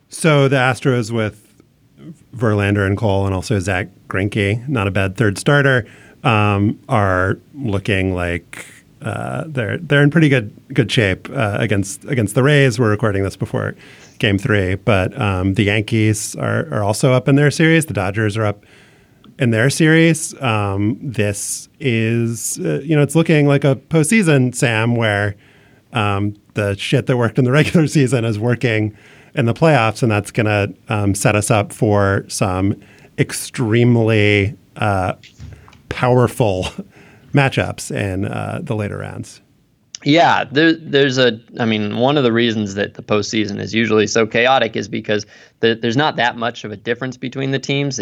[0.09, 1.43] So the Astros with
[2.35, 5.85] Verlander and Cole and also Zack Greinke, not a bad third starter,
[6.23, 8.65] um, are looking like
[9.01, 12.79] uh, they're they're in pretty good good shape uh, against against the Rays.
[12.79, 13.75] We're recording this before
[14.19, 17.85] Game Three, but um, the Yankees are, are also up in their series.
[17.85, 18.65] The Dodgers are up
[19.39, 20.39] in their series.
[20.41, 25.35] Um, this is, uh, you know, it's looking like a postseason, Sam, where
[25.93, 28.97] um, the shit that worked in the regular season is working
[29.35, 32.79] in the playoffs, and that's going to um, set us up for some
[33.17, 35.13] extremely uh,
[35.89, 36.67] powerful
[37.33, 39.41] matchups in uh, the later rounds.
[40.03, 41.39] Yeah, there, there's a.
[41.59, 45.25] I mean, one of the reasons that the postseason is usually so chaotic is because
[45.59, 47.99] the, there's not that much of a difference between the teams.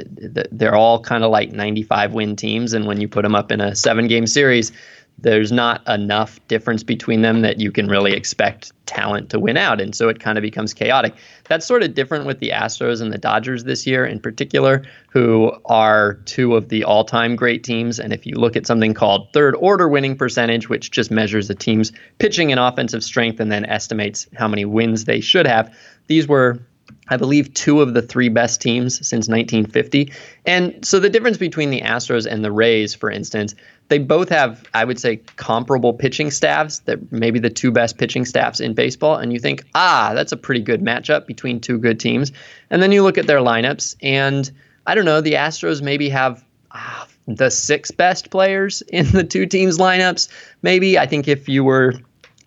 [0.52, 3.62] They're all kind of like 95 win teams, and when you put them up in
[3.62, 4.74] a seven game series,
[5.20, 9.80] there's not enough difference between them that you can really expect talent to win out.
[9.80, 11.16] And so it kind of becomes chaotic.
[11.48, 15.52] That's sort of different with the Astros and the Dodgers this year in particular, who
[15.66, 18.00] are two of the all time great teams.
[18.00, 21.56] And if you look at something called third order winning percentage, which just measures a
[21.56, 25.76] team's pitching and offensive strength and then estimates how many wins they should have,
[26.08, 26.60] these were
[27.10, 30.12] I believe, two of the three best teams since 1950.
[30.46, 33.54] And so the difference between the Astros and the Rays, for instance,
[33.90, 36.80] they both have, I would say, comparable pitching staffs.
[36.80, 39.18] That maybe the two best pitching staffs in baseball.
[39.18, 42.32] And you think, ah, that's a pretty good matchup between two good teams.
[42.70, 44.50] And then you look at their lineups, and
[44.88, 49.46] I don't know, the Astros maybe have ah, the six best players in the two
[49.46, 50.30] teams' lineups.
[50.62, 51.94] Maybe I think if you were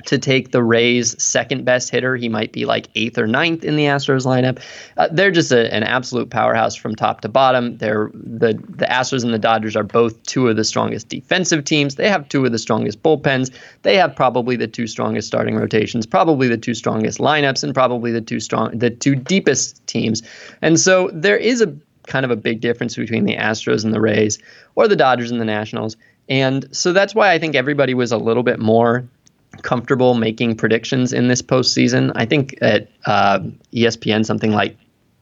[0.06, 2.16] to take the Rays' second best hitter.
[2.16, 4.62] He might be like eighth or ninth in the Astros lineup.
[4.96, 7.76] Uh, they're just a, an absolute powerhouse from top to bottom.
[7.78, 11.96] They're the the Astros and the Dodgers are both two of the strongest defensive teams.
[11.96, 13.52] They have two of the strongest bullpens.
[13.82, 18.12] They have probably the two strongest starting rotations, probably the two strongest lineups, and probably
[18.12, 20.22] the two strong the two deepest teams.
[20.62, 21.74] And so there is a
[22.06, 24.38] kind of a big difference between the Astros and the Rays,
[24.74, 25.96] or the Dodgers and the Nationals.
[26.28, 29.08] And so that's why I think everybody was a little bit more
[29.62, 32.12] comfortable making predictions in this postseason.
[32.14, 33.40] I think at uh,
[33.72, 34.76] ESPN, something like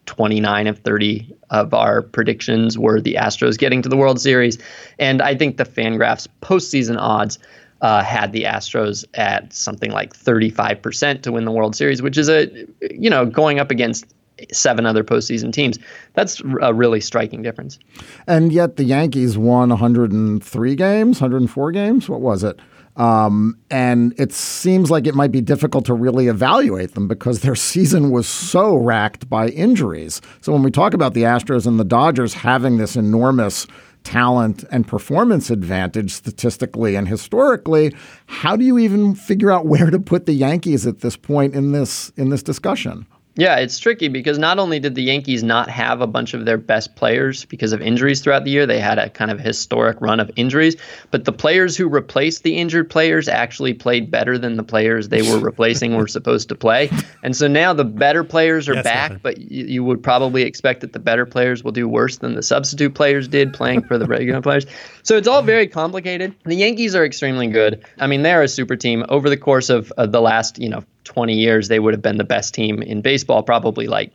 [0.06, 4.58] 29 of 30 of our predictions were the Astros getting to the World Series.
[4.98, 7.38] And I think the Fangraphs postseason odds
[7.80, 12.28] uh, had the Astros at something like 35% to win the World Series, which is
[12.28, 12.48] a,
[12.90, 14.06] you know, going up against
[14.52, 15.78] seven other postseason teams.
[16.14, 17.78] That's a really striking difference.
[18.26, 22.08] And yet the Yankees won 103 games, 104 games.
[22.08, 22.58] What was it?
[22.96, 27.54] Um, and it seems like it might be difficult to really evaluate them because their
[27.70, 30.20] season was so racked by injuries.
[30.40, 33.66] So when we talk about the Astros and the Dodgers having this enormous
[34.02, 37.92] talent and performance advantage statistically and historically,
[38.26, 41.72] how do you even figure out where to put the Yankees at this point in
[41.72, 43.06] this in this discussion?
[43.38, 46.56] Yeah, it's tricky because not only did the Yankees not have a bunch of their
[46.56, 50.20] best players because of injuries throughout the year, they had a kind of historic run
[50.20, 50.76] of injuries,
[51.10, 55.20] but the players who replaced the injured players actually played better than the players they
[55.20, 56.90] were replacing were supposed to play.
[57.22, 60.80] And so now the better players are yes, back, but you, you would probably expect
[60.80, 64.06] that the better players will do worse than the substitute players did playing for the
[64.06, 64.64] regular players.
[65.02, 66.34] So it's all very complicated.
[66.44, 67.84] The Yankees are extremely good.
[67.98, 69.04] I mean, they're a super team.
[69.10, 72.18] Over the course of, of the last, you know, 20 years, they would have been
[72.18, 74.12] the best team in baseball, probably like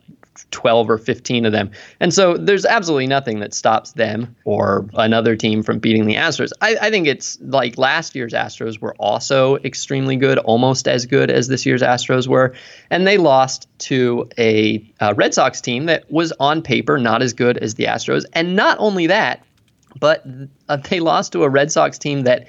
[0.50, 1.70] 12 or 15 of them.
[2.00, 6.52] And so there's absolutely nothing that stops them or another team from beating the Astros.
[6.60, 11.30] I, I, think it's like last year's Astros were also extremely good, almost as good
[11.30, 12.54] as this year's Astros were.
[12.90, 17.32] And they lost to a, a Red Sox team that was on paper not as
[17.32, 18.24] good as the Astros.
[18.32, 19.44] And not only that,
[19.98, 20.24] but
[20.68, 22.46] uh, they lost to a Red Sox team that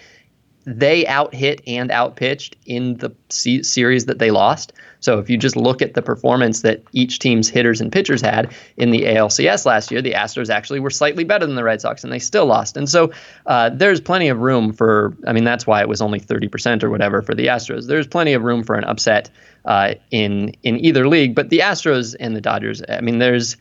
[0.65, 4.73] they out hit and out pitched in the c- series that they lost.
[4.99, 8.53] So if you just look at the performance that each team's hitters and pitchers had
[8.77, 12.03] in the ALCS last year, the Astros actually were slightly better than the Red Sox,
[12.05, 12.77] and they still lost.
[12.77, 13.11] And so
[13.45, 15.15] uh, there's plenty of room for.
[15.27, 17.87] I mean, that's why it was only 30% or whatever for the Astros.
[17.87, 19.29] There's plenty of room for an upset
[19.65, 21.35] uh, in in either league.
[21.35, 22.81] But the Astros and the Dodgers.
[22.87, 23.57] I mean, there's.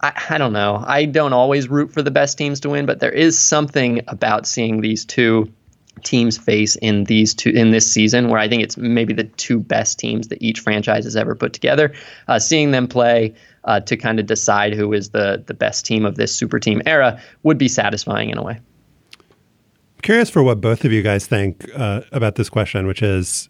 [0.00, 0.82] I, I don't know.
[0.86, 4.46] I don't always root for the best teams to win, but there is something about
[4.46, 5.50] seeing these two
[6.04, 9.58] teams face in these two in this season, where I think it's maybe the two
[9.58, 11.92] best teams that each franchise has ever put together.
[12.28, 16.04] Uh, seeing them play uh, to kind of decide who is the the best team
[16.04, 18.54] of this super team era would be satisfying in a way.
[18.54, 23.48] I'm curious for what both of you guys think uh, about this question, which is: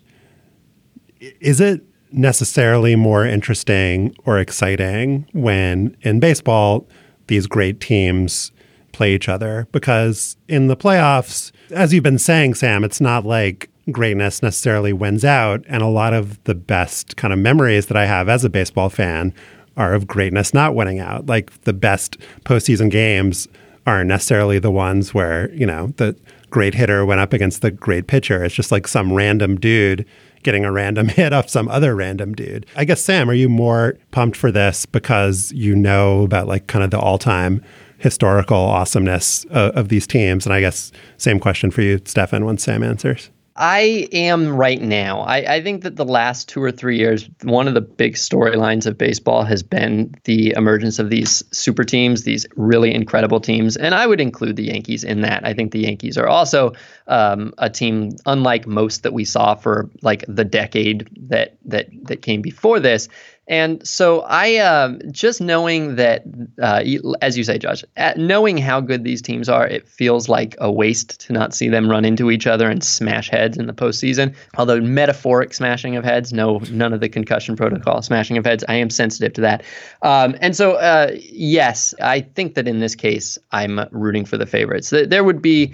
[1.20, 1.82] Is it
[2.12, 6.88] necessarily more interesting or exciting when in baseball
[7.26, 8.52] these great teams
[8.92, 9.66] play each other?
[9.72, 15.24] Because in the playoffs as you've been saying, Sam, it's not like greatness necessarily wins
[15.24, 15.64] out.
[15.68, 18.90] And a lot of the best kind of memories that I have as a baseball
[18.90, 19.32] fan
[19.76, 21.26] are of greatness not winning out.
[21.26, 23.46] Like the best postseason games
[23.86, 26.16] aren't necessarily the ones where, you know, the
[26.50, 28.42] great hitter went up against the great pitcher.
[28.42, 30.06] It's just like some random dude
[30.42, 32.66] getting a random hit off some other random dude.
[32.76, 36.84] I guess, Sam, are you more pumped for this because you know about like kind
[36.84, 37.62] of the all time
[37.98, 40.46] historical awesomeness of, of these teams?
[40.46, 43.30] And I guess same question for you, Stefan, once Sam answers.
[43.58, 45.20] I am right now.
[45.20, 48.86] I, I, think that the last two or three years, one of the big storylines
[48.86, 53.76] of baseball has been the emergence of these super teams, these really incredible teams.
[53.76, 55.46] And I would include the Yankees in that.
[55.46, 56.74] I think the Yankees are also
[57.08, 62.22] um, a team unlike most that we saw for like the decade that that that
[62.22, 63.08] came before this.
[63.48, 66.24] And so I um, just knowing that,
[66.60, 66.82] uh,
[67.22, 67.84] as you say, Josh,
[68.16, 71.88] knowing how good these teams are, it feels like a waste to not see them
[71.88, 74.34] run into each other and smash heads in the postseason.
[74.56, 78.64] Although metaphoric smashing of heads, no, none of the concussion protocol smashing of heads.
[78.68, 79.62] I am sensitive to that.
[80.02, 84.46] Um, and so, uh, yes, I think that in this case, I'm rooting for the
[84.46, 84.90] favorites.
[84.90, 85.72] There would be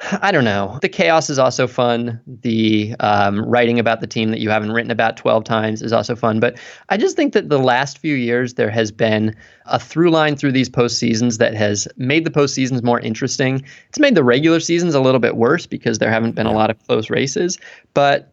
[0.22, 0.78] I don't know.
[0.82, 2.20] The chaos is also fun.
[2.26, 6.16] The um, writing about the team that you haven't written about 12 times is also
[6.16, 6.40] fun.
[6.40, 9.34] But I just think that the last few years, there has been
[9.66, 13.64] a through line through these postseasons that has made the postseasons more interesting.
[13.88, 16.70] It's made the regular seasons a little bit worse because there haven't been a lot
[16.70, 17.58] of close races.
[17.94, 18.29] But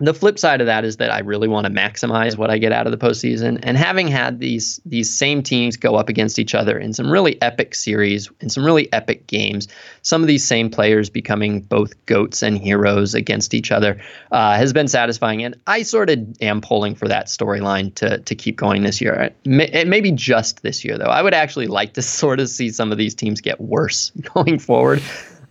[0.00, 2.72] the flip side of that is that I really want to maximize what I get
[2.72, 3.60] out of the postseason.
[3.62, 7.40] And having had these these same teams go up against each other in some really
[7.42, 9.68] epic series, in some really epic games,
[10.02, 14.00] some of these same players becoming both goats and heroes against each other
[14.32, 15.44] uh, has been satisfying.
[15.44, 19.30] And I sort of am pulling for that storyline to to keep going this year.
[19.44, 21.04] It may be just this year though.
[21.04, 24.58] I would actually like to sort of see some of these teams get worse going
[24.58, 25.02] forward.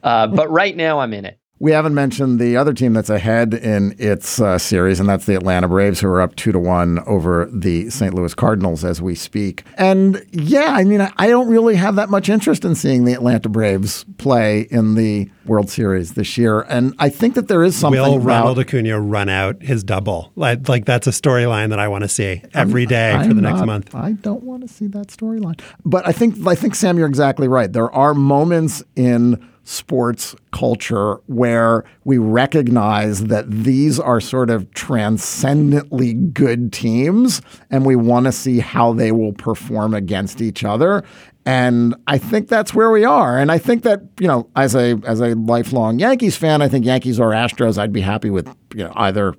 [0.01, 1.38] Uh, but right now, I'm in it.
[1.61, 5.35] We haven't mentioned the other team that's ahead in its uh, series, and that's the
[5.35, 8.13] Atlanta Braves, who are up two to one over the St.
[8.13, 9.63] Louis Cardinals as we speak.
[9.77, 13.49] And yeah, I mean, I don't really have that much interest in seeing the Atlanta
[13.49, 16.61] Braves play in the World Series this year.
[16.61, 18.01] And I think that there is something.
[18.01, 20.31] Will about, Ronald Acuna run out his double?
[20.37, 23.41] Like, like that's a storyline that I want to see every day I'm for the
[23.41, 23.95] not, next month.
[23.95, 25.59] I don't want to see that storyline.
[25.83, 27.71] But I think I think Sam, you're exactly right.
[27.71, 36.11] There are moments in sports culture where we recognize that these are sort of transcendently
[36.15, 37.39] good teams
[37.69, 41.03] and we want to see how they will perform against each other.
[41.45, 43.37] And I think that's where we are.
[43.37, 46.83] And I think that, you know, as a as a lifelong Yankees fan, I think
[46.83, 49.35] Yankees or Astros, I'd be happy with, you know, either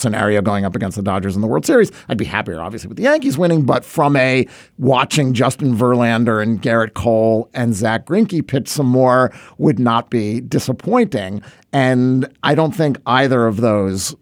[0.00, 1.92] scenario going up against the Dodgers in the World Series.
[2.08, 4.46] I'd be happier, obviously, with the Yankees winning, but from a
[4.78, 10.40] watching Justin Verlander and Gerrit Cole and Zack Greinke pitch some more would not be
[10.40, 11.42] disappointing.
[11.72, 14.14] And I don't think either of those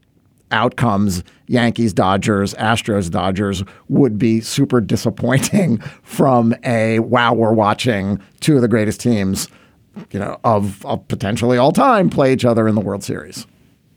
[0.50, 8.56] outcomes, Yankees, Dodgers, Astros, Dodgers, would be super disappointing from a wow, we're watching two
[8.56, 9.48] of the greatest teams,
[10.10, 13.46] you know, of, of potentially all time play each other in the World Series.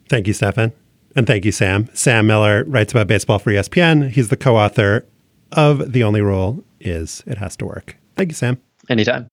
[0.09, 0.73] Thank you, Stefan.
[1.15, 1.89] And thank you, Sam.
[1.93, 4.09] Sam Miller writes about baseball for ESPN.
[4.09, 5.05] He's the co author
[5.51, 7.97] of The Only Rule Is It Has to Work.
[8.15, 8.61] Thank you, Sam.
[8.89, 9.27] Anytime.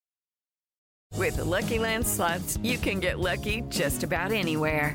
[1.16, 4.94] With the Lucky Land slots, you can get lucky just about anywhere.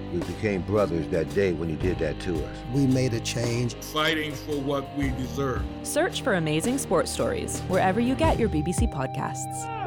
[0.11, 2.57] We became brothers that day when you did that to us.
[2.73, 3.75] We made a change.
[3.75, 5.63] Fighting for what we deserve.
[5.83, 9.80] Search for Amazing Sports Stories wherever you get your BBC podcasts.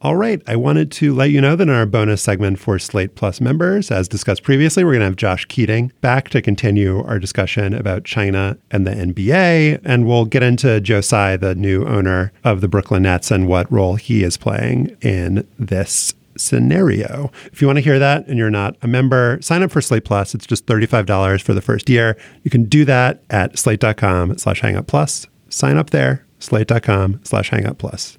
[0.00, 0.40] All right.
[0.46, 3.90] I wanted to let you know that in our bonus segment for Slate Plus members,
[3.90, 8.04] as discussed previously, we're going to have Josh Keating back to continue our discussion about
[8.04, 9.80] China and the NBA.
[9.84, 13.70] And we'll get into Joe Tsai, the new owner of the Brooklyn Nets, and what
[13.72, 17.32] role he is playing in this scenario.
[17.46, 20.04] If you want to hear that and you're not a member, sign up for Slate
[20.04, 20.32] Plus.
[20.32, 22.16] It's just $35 for the first year.
[22.44, 25.26] You can do that at slate.com slash hangup plus.
[25.48, 28.16] Sign up there, slate.com slash hangup plus.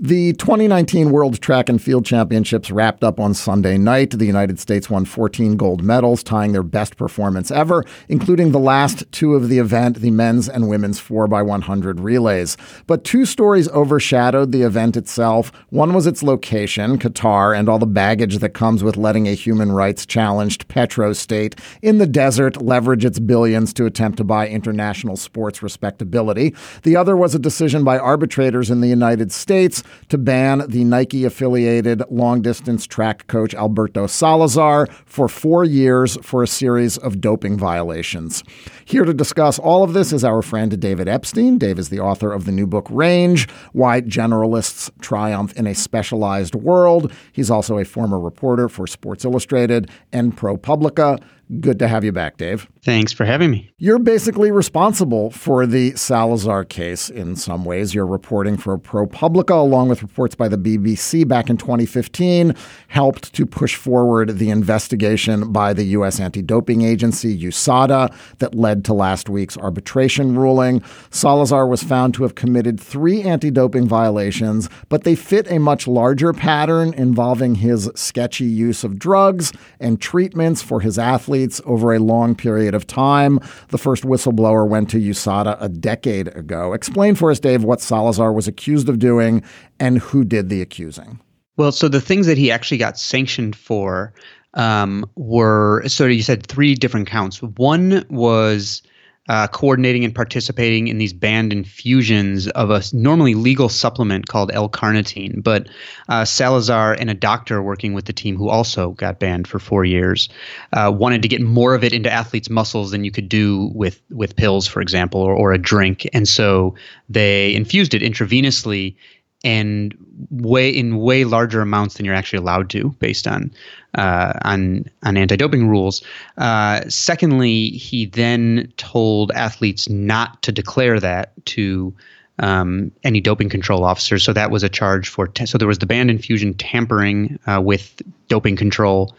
[0.00, 4.10] The 2019 World Track and Field Championships wrapped up on Sunday night.
[4.12, 9.10] The United States won 14 gold medals, tying their best performance ever, including the last
[9.10, 12.56] two of the event, the men's and women's 4x100 relays.
[12.86, 15.50] But two stories overshadowed the event itself.
[15.70, 19.72] One was its location, Qatar, and all the baggage that comes with letting a human
[19.72, 25.16] rights challenged petro state in the desert leverage its billions to attempt to buy international
[25.16, 26.54] sports respectability.
[26.84, 31.24] The other was a decision by arbitrators in the United States to ban the Nike
[31.24, 37.58] affiliated long distance track coach Alberto Salazar for four years for a series of doping
[37.58, 38.42] violations.
[38.84, 41.58] Here to discuss all of this is our friend David Epstein.
[41.58, 46.54] Dave is the author of the new book Range Why Generalists Triumph in a Specialized
[46.54, 47.12] World.
[47.32, 51.20] He's also a former reporter for Sports Illustrated and ProPublica.
[51.60, 52.68] Good to have you back, Dave.
[52.82, 53.70] Thanks for having me.
[53.78, 57.94] You're basically responsible for the Salazar case in some ways.
[57.94, 62.54] You're reporting for ProPublica, along with reports by the BBC back in 2015,
[62.88, 66.20] helped to push forward the investigation by the U.S.
[66.20, 70.82] anti doping agency, USADA, that led to last week's arbitration ruling.
[71.10, 75.88] Salazar was found to have committed three anti doping violations, but they fit a much
[75.88, 81.94] larger pattern involving his sketchy use of drugs and treatments for his athletes athletes over
[81.94, 83.38] a long period of time.
[83.68, 86.72] The first whistleblower went to USADA a decade ago.
[86.72, 89.42] Explain for us, Dave, what Salazar was accused of doing
[89.78, 91.20] and who did the accusing.
[91.56, 94.12] Well, so the things that he actually got sanctioned for
[94.54, 97.42] um, were so you said three different counts.
[97.42, 98.82] One was
[99.28, 105.42] uh, coordinating and participating in these banned infusions of a normally legal supplement called L-carnitine.
[105.42, 105.68] But
[106.08, 109.84] uh, Salazar and a doctor working with the team who also got banned for four
[109.84, 110.28] years
[110.72, 114.00] uh, wanted to get more of it into athletes' muscles than you could do with
[114.10, 116.08] with pills, for example, or, or a drink.
[116.12, 116.74] And so
[117.08, 118.96] they infused it intravenously
[119.44, 119.94] and
[120.30, 123.52] way in way larger amounts than you're actually allowed to based on
[123.94, 126.02] uh, on on anti-doping rules.
[126.36, 131.94] Uh, secondly, he then told athletes not to declare that to
[132.40, 134.22] um, any doping control officers.
[134.22, 135.28] So that was a charge for.
[135.28, 139.14] T- so there was the banned infusion tampering uh, with doping control,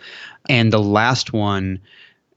[0.47, 1.79] and the last one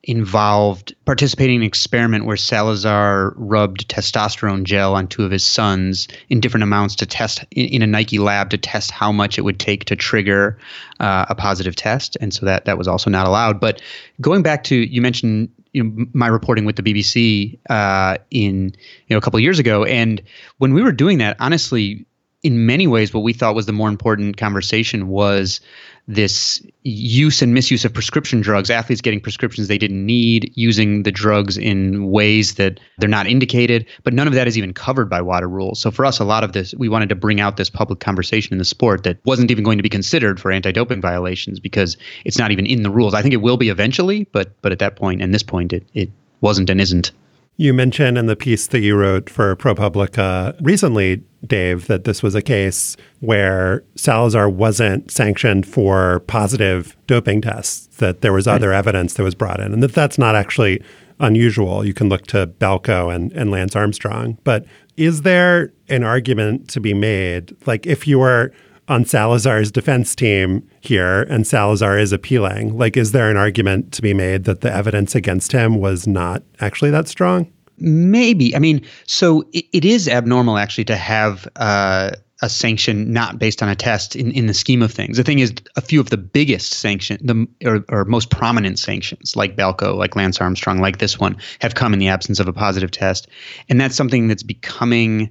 [0.05, 6.09] involved participating in an experiment where Salazar rubbed testosterone gel on two of his sons
[6.29, 9.43] in different amounts to test in, in a Nike lab to test how much it
[9.43, 10.59] would take to trigger
[10.99, 13.61] uh, a positive test, and so that that was also not allowed.
[13.61, 13.81] But
[14.21, 18.75] going back to you mentioned you know, my reporting with the BBC uh, in
[19.07, 20.21] you know a couple years ago, and
[20.59, 22.05] when we were doing that, honestly,
[22.43, 25.61] in many ways, what we thought was the more important conversation was
[26.09, 31.13] this use and misuse of prescription drugs, athletes getting prescriptions they didn't need, using the
[31.13, 35.21] drugs in ways that they're not indicated, but none of that is even covered by
[35.21, 35.79] WADA rules.
[35.79, 38.53] So for us, a lot of this, we wanted to bring out this public conversation
[38.53, 42.39] in the sport that wasn't even going to be considered for anti-doping violations because it's
[42.39, 43.15] not even in the rules.
[43.15, 45.87] I think it will be eventually, but but at that point and this point, it
[45.95, 47.13] it wasn't and isn't.
[47.57, 52.35] You mentioned in the piece that you wrote for ProPublica recently, Dave, that this was
[52.35, 58.55] a case where Salazar wasn't sanctioned for positive doping tests, that there was right.
[58.55, 60.83] other evidence that was brought in, and that that's not actually
[61.21, 61.85] unusual.
[61.85, 64.39] You can look to Balco and, and Lance Armstrong.
[64.45, 64.65] But
[64.97, 67.57] is there an argument to be made?
[67.67, 68.53] Like, if you were
[68.89, 72.77] on Salazar's defense team here and Salazar is appealing.
[72.77, 76.43] Like, is there an argument to be made that the evidence against him was not
[76.61, 77.51] actually that strong?
[77.83, 78.55] Maybe.
[78.55, 83.61] I mean, so it, it is abnormal actually to have uh, a sanction not based
[83.61, 85.17] on a test in, in the scheme of things.
[85.17, 89.35] The thing is, a few of the biggest sanction, the or, or most prominent sanctions,
[89.35, 92.53] like Balco, like Lance Armstrong, like this one, have come in the absence of a
[92.53, 93.27] positive test,
[93.69, 95.29] and that's something that's becoming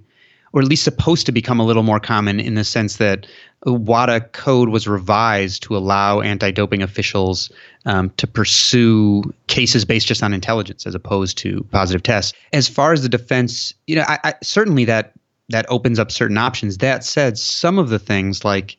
[0.54, 3.26] or at least supposed to become a little more common in the sense that
[3.66, 7.52] WADA code was revised to allow anti-doping officials
[7.86, 12.34] um, to pursue cases based just on intelligence as opposed to positive tests.
[12.54, 15.14] As far as the defense, you know, I, I, certainly that
[15.50, 16.78] that opens up certain options.
[16.78, 18.78] That said, some of the things like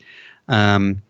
[0.49, 1.03] um,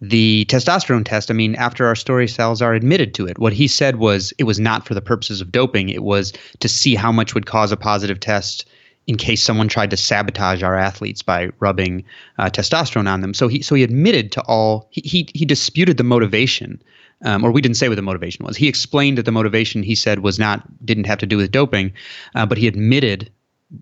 [0.00, 3.38] the testosterone test, I mean, after our story, Salazar admitted to it.
[3.38, 5.88] What he said was it was not for the purposes of doping.
[5.88, 8.66] It was to see how much would cause a positive test
[9.06, 12.04] in case someone tried to sabotage our athletes by rubbing
[12.38, 13.34] uh, testosterone on them.
[13.34, 16.82] So he so he admitted to all he he, he disputed the motivation.
[17.22, 18.56] Um, or we didn't say what the motivation was.
[18.56, 21.92] He explained that the motivation he said was not didn't have to do with doping,
[22.34, 23.30] uh, but he admitted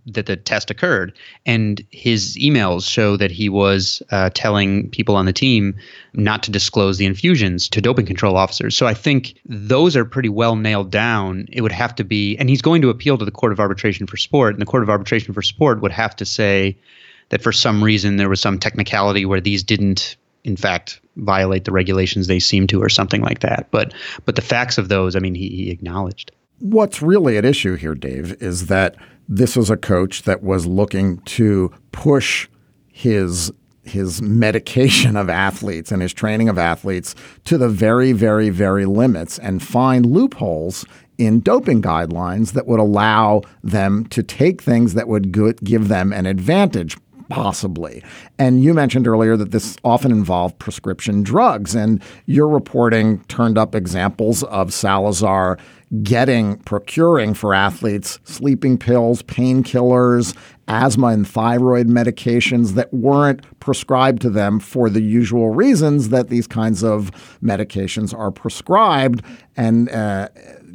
[0.06, 1.12] that the test occurred.
[1.46, 5.74] And his emails show that he was uh, telling people on the team
[6.12, 8.76] not to disclose the infusions to doping control officers.
[8.76, 11.46] So I think those are pretty well nailed down.
[11.52, 14.06] It would have to be, and he's going to appeal to the Court of Arbitration
[14.06, 16.76] for Sport, and the Court of Arbitration for Sport would have to say
[17.30, 21.72] that for some reason there was some technicality where these didn't in fact violate the
[21.72, 23.92] regulations they seem to or something like that but
[24.24, 26.30] but the facts of those i mean he, he acknowledged
[26.60, 28.94] what's really at issue here dave is that
[29.28, 32.48] this was a coach that was looking to push
[32.88, 33.52] his
[33.82, 37.14] his medication of athletes and his training of athletes
[37.44, 40.84] to the very, very, very limits and find loopholes
[41.16, 45.32] in doping guidelines that would allow them to take things that would
[45.64, 46.98] give them an advantage
[47.28, 48.02] possibly.
[48.38, 53.74] And you mentioned earlier that this often involved prescription drugs, and your reporting turned up
[53.74, 55.58] examples of Salazar
[56.02, 60.36] getting, procuring for athletes sleeping pills, painkillers,
[60.68, 66.46] asthma and thyroid medications that weren't prescribed to them for the usual reasons that these
[66.46, 67.10] kinds of
[67.42, 69.22] medications are prescribed
[69.56, 70.28] and uh,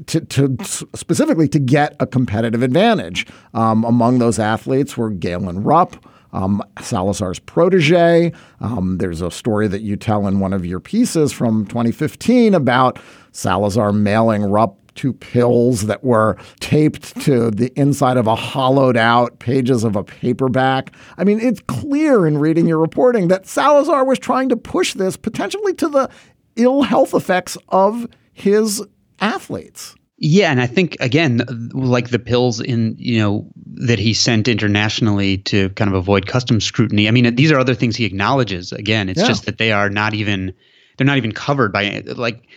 [0.07, 0.57] to, to,
[0.95, 3.27] specifically to get a competitive advantage.
[3.53, 6.03] Um, among those athletes were Galen Rupp.
[6.33, 8.33] Um, Salazar's protege.
[8.59, 12.99] Um, there's a story that you tell in one of your pieces from 2015 about
[13.31, 19.39] Salazar mailing Rupp two pills that were taped to the inside of a hollowed out
[19.39, 20.93] pages of a paperback.
[21.17, 25.17] I mean, it's clear in reading your reporting that Salazar was trying to push this
[25.17, 26.09] potentially to the
[26.55, 28.83] ill health effects of his
[29.19, 29.95] athletes.
[30.25, 31.41] Yeah, and I think again,
[31.73, 33.51] like the pills in you know
[33.85, 37.09] that he sent internationally to kind of avoid customs scrutiny.
[37.09, 38.71] I mean, these are other things he acknowledges.
[38.71, 39.27] Again, it's yeah.
[39.27, 40.53] just that they are not even
[40.95, 42.47] they're not even covered by like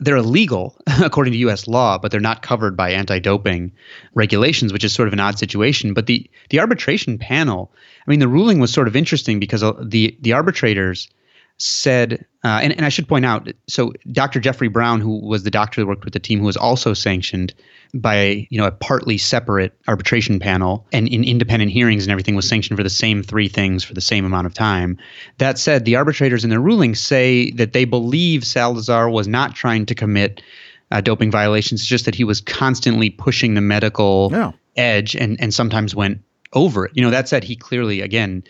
[0.00, 1.66] they're illegal according to U.S.
[1.66, 3.72] law, but they're not covered by anti-doping
[4.12, 5.94] regulations, which is sort of an odd situation.
[5.94, 7.72] But the the arbitration panel,
[8.06, 11.08] I mean, the ruling was sort of interesting because uh, the the arbitrators
[11.58, 14.40] said, uh, and, and I should point out, so Dr.
[14.40, 17.54] Jeffrey Brown, who was the doctor that worked with the team, who was also sanctioned
[17.94, 22.48] by you know a partly separate arbitration panel, and in independent hearings and everything, was
[22.48, 24.98] sanctioned for the same three things for the same amount of time.
[25.38, 29.86] That said, the arbitrators in their ruling say that they believe Salazar was not trying
[29.86, 30.42] to commit
[30.90, 34.52] uh, doping violations, it's just that he was constantly pushing the medical yeah.
[34.76, 36.20] edge, and and sometimes went
[36.52, 36.92] over it.
[36.94, 38.42] You know, that said, he clearly again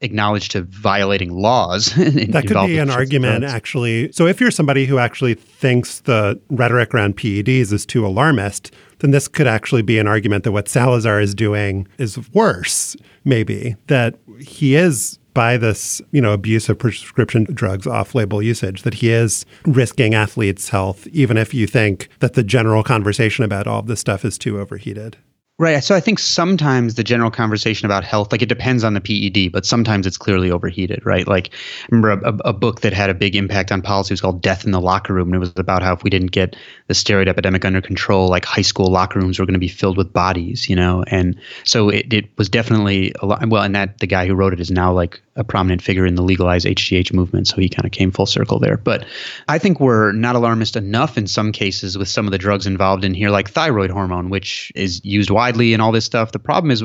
[0.00, 1.86] acknowledged to violating laws.
[1.96, 3.54] that could be an argument, drugs.
[3.54, 4.12] actually.
[4.12, 9.10] So, if you're somebody who actually thinks the rhetoric around PEDs is too alarmist, then
[9.10, 14.18] this could actually be an argument that what Salazar is doing is worse, maybe, that
[14.40, 19.46] he is by this, you know, abuse of prescription drugs off-label usage that he is
[19.64, 24.00] risking athletes' health even if you think that the general conversation about all of this
[24.00, 25.16] stuff is too overheated.
[25.60, 25.84] Right.
[25.84, 29.52] So I think sometimes the general conversation about health, like it depends on the PED,
[29.52, 31.28] but sometimes it's clearly overheated, right?
[31.28, 34.40] Like I remember a, a, book that had a big impact on policy was called
[34.40, 35.28] Death in the Locker Room.
[35.28, 36.56] And it was about how if we didn't get
[36.86, 39.98] the steroid epidemic under control, like high school locker rooms were going to be filled
[39.98, 41.04] with bodies, you know?
[41.08, 43.46] And so it, it was definitely a lot.
[43.46, 46.16] Well, and that the guy who wrote it is now like a prominent figure in
[46.16, 47.46] the legalized HGH movement.
[47.46, 48.76] So he kind of came full circle there.
[48.76, 49.06] But
[49.48, 53.04] I think we're not alarmist enough in some cases with some of the drugs involved
[53.04, 56.32] in here, like thyroid hormone, which is used widely and all this stuff.
[56.32, 56.82] The problem is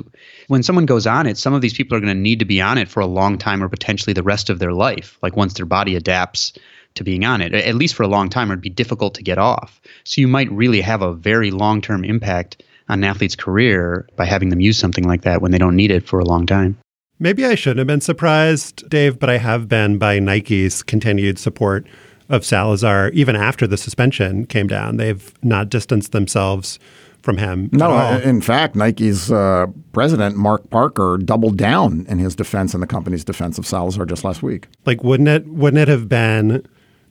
[0.47, 2.61] when someone goes on it, some of these people are going to need to be
[2.61, 5.17] on it for a long time or potentially the rest of their life.
[5.23, 6.53] Like once their body adapts
[6.95, 9.37] to being on it, at least for a long time, it'd be difficult to get
[9.37, 9.81] off.
[10.03, 14.25] So you might really have a very long term impact on an athlete's career by
[14.25, 16.77] having them use something like that when they don't need it for a long time.
[17.20, 21.88] Maybe I shouldn't have been surprised, Dave, but I have been by Nike's continued support
[22.28, 24.97] of Salazar even after the suspension came down.
[24.97, 26.80] They've not distanced themselves
[27.22, 27.70] from him.
[27.72, 32.88] No, in fact, Nike's uh, president Mark Parker doubled down in his defense and the
[32.88, 34.68] company's defense of Salazar just last week.
[34.86, 36.66] Like, wouldn't it wouldn't it have been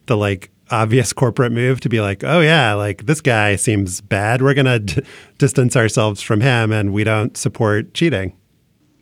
[0.07, 4.41] the like obvious corporate move to be like, oh yeah, like this guy seems bad.
[4.41, 5.03] We're gonna d-
[5.39, 8.37] distance ourselves from him, and we don't support cheating.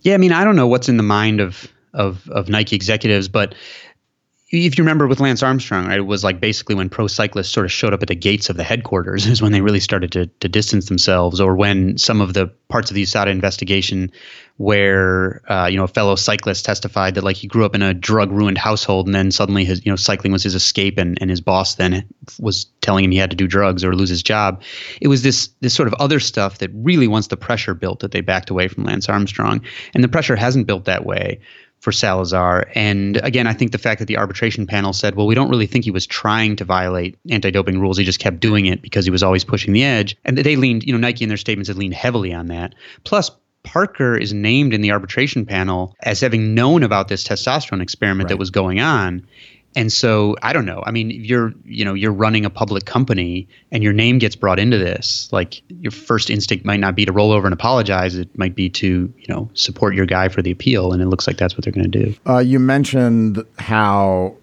[0.03, 3.29] Yeah, I mean, I don't know what's in the mind of of of Nike executives,
[3.29, 3.55] but
[4.53, 7.65] if you remember with Lance Armstrong, right, it was like basically when pro cyclists sort
[7.65, 10.27] of showed up at the gates of the headquarters is when they really started to,
[10.27, 14.13] to distance themselves, or when some of the parts of the USADA investigation
[14.59, 17.95] where uh, you know a fellow cyclist testified that like he grew up in a
[17.95, 21.31] drug ruined household and then suddenly his you know cycling was his escape and, and
[21.31, 22.05] his boss then
[22.39, 24.63] was telling him he had to do drugs or lose his job.
[25.01, 28.11] It was this this sort of other stuff that really once the pressure built that
[28.11, 29.63] they backed away from Lance Armstrong,
[29.95, 31.41] and the pressure hasn't built that way
[31.83, 32.69] for Salazar.
[32.77, 35.67] And again, I think the fact that the arbitration panel said, well, we don't really
[35.67, 37.99] think he was trying to violate anti doping rules.
[37.99, 40.17] He just kept doing it because he was always pushing the edge.
[40.25, 42.77] And they leaned, you know, Nike in their statements had leaned heavily on that.
[43.03, 43.33] Plus,
[43.65, 48.29] Parker is named in the arbitration panel as having known about this testosterone experiment right.
[48.29, 49.27] that was going on.
[49.75, 50.83] And so I don't know.
[50.87, 54.59] I mean, you're you know you're running a public company and your name gets brought
[54.59, 55.29] into this.
[55.33, 58.17] Like your first instinct might not be to roll over and apologize.
[58.17, 60.93] It might be to you know support your guy for the appeal.
[60.93, 62.15] And it looks like that's what they're going to do.
[62.27, 64.37] Uh, you mentioned how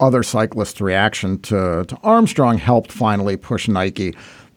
[0.00, 4.14] other cyclists' reaction to to Armstrong helped finally push Nike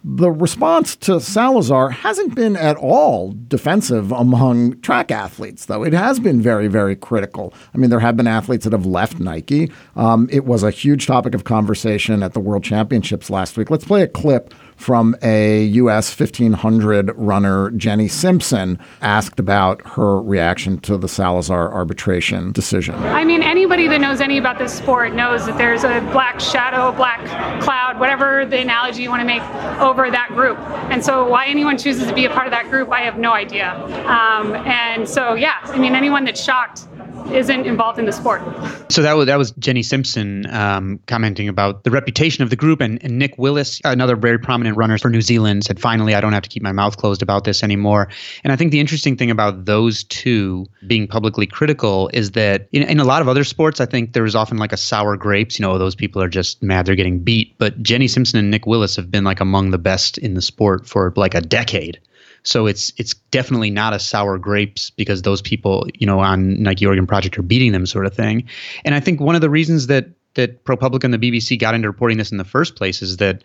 [0.08, 5.84] the response to Salazar hasn't been at all defensive among track athletes, though.
[5.84, 7.56] It has been very, very critical.
[7.74, 9.72] I mean, there have been athletes that have left Nike.
[9.96, 13.72] Um, it was a huge topic of conversation at the World Championships last week.
[13.72, 16.18] Let's play a clip from a U.S.
[16.18, 22.96] 1500 runner, Jenny Simpson, asked about her reaction to the Salazar arbitration decision.
[22.96, 26.92] I mean, anybody that knows any about this sport knows that there's a black shadow,
[26.92, 27.20] black
[27.62, 29.44] cloud, whatever the analogy you want to make
[29.80, 30.58] over that group.
[30.92, 33.34] And so, why anyone chooses to be a part of that group, I have no
[33.34, 33.74] idea.
[34.08, 36.88] Um, and so, yeah, I mean, anyone that's shocked
[37.32, 38.42] isn't involved in the sport.
[38.90, 42.82] So that was that was Jenny Simpson um, commenting about the reputation of the group,
[42.82, 46.34] and, and Nick Willis, another very prominent runner for New Zealand, said, "Finally, I don't
[46.34, 48.10] have to keep my mouth closed about this anymore."
[48.44, 52.84] And I think the interesting thing about those two being publicly critical is that in,
[52.84, 55.60] in a lot of other sports, I think there is often like a sour grapes.
[55.60, 57.58] You know, those people are just mad they're getting beat.
[57.58, 60.88] But Jenny Simpson and Nick Willis have been like among the best in the sport
[60.88, 62.00] for like a decade.
[62.46, 66.86] So it's it's definitely not a sour grapes because those people, you know, on Nike
[66.86, 68.48] Oregon Project are beating them sort of thing.
[68.84, 71.88] And I think one of the reasons that that ProPublica and the BBC got into
[71.88, 73.44] reporting this in the first place is that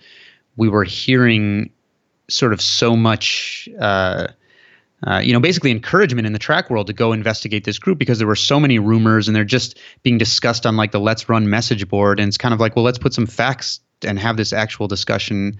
[0.57, 1.71] we were hearing
[2.29, 4.29] sort of so much uh,
[5.07, 8.19] uh, you know, basically encouragement in the track world to go investigate this group because
[8.19, 11.49] there were so many rumors and they're just being discussed on like the Let's Run
[11.49, 12.21] message board.
[12.21, 15.59] And it's kind of like, well, let's put some facts and have this actual discussion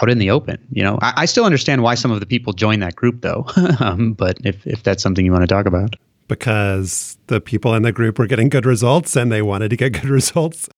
[0.00, 0.58] out in the open.
[0.72, 3.46] You know, I, I still understand why some of the people join that group, though.
[3.80, 5.96] um, but if if that's something you want to talk about,
[6.28, 9.92] because the people in the group were getting good results and they wanted to get
[9.92, 10.68] good results.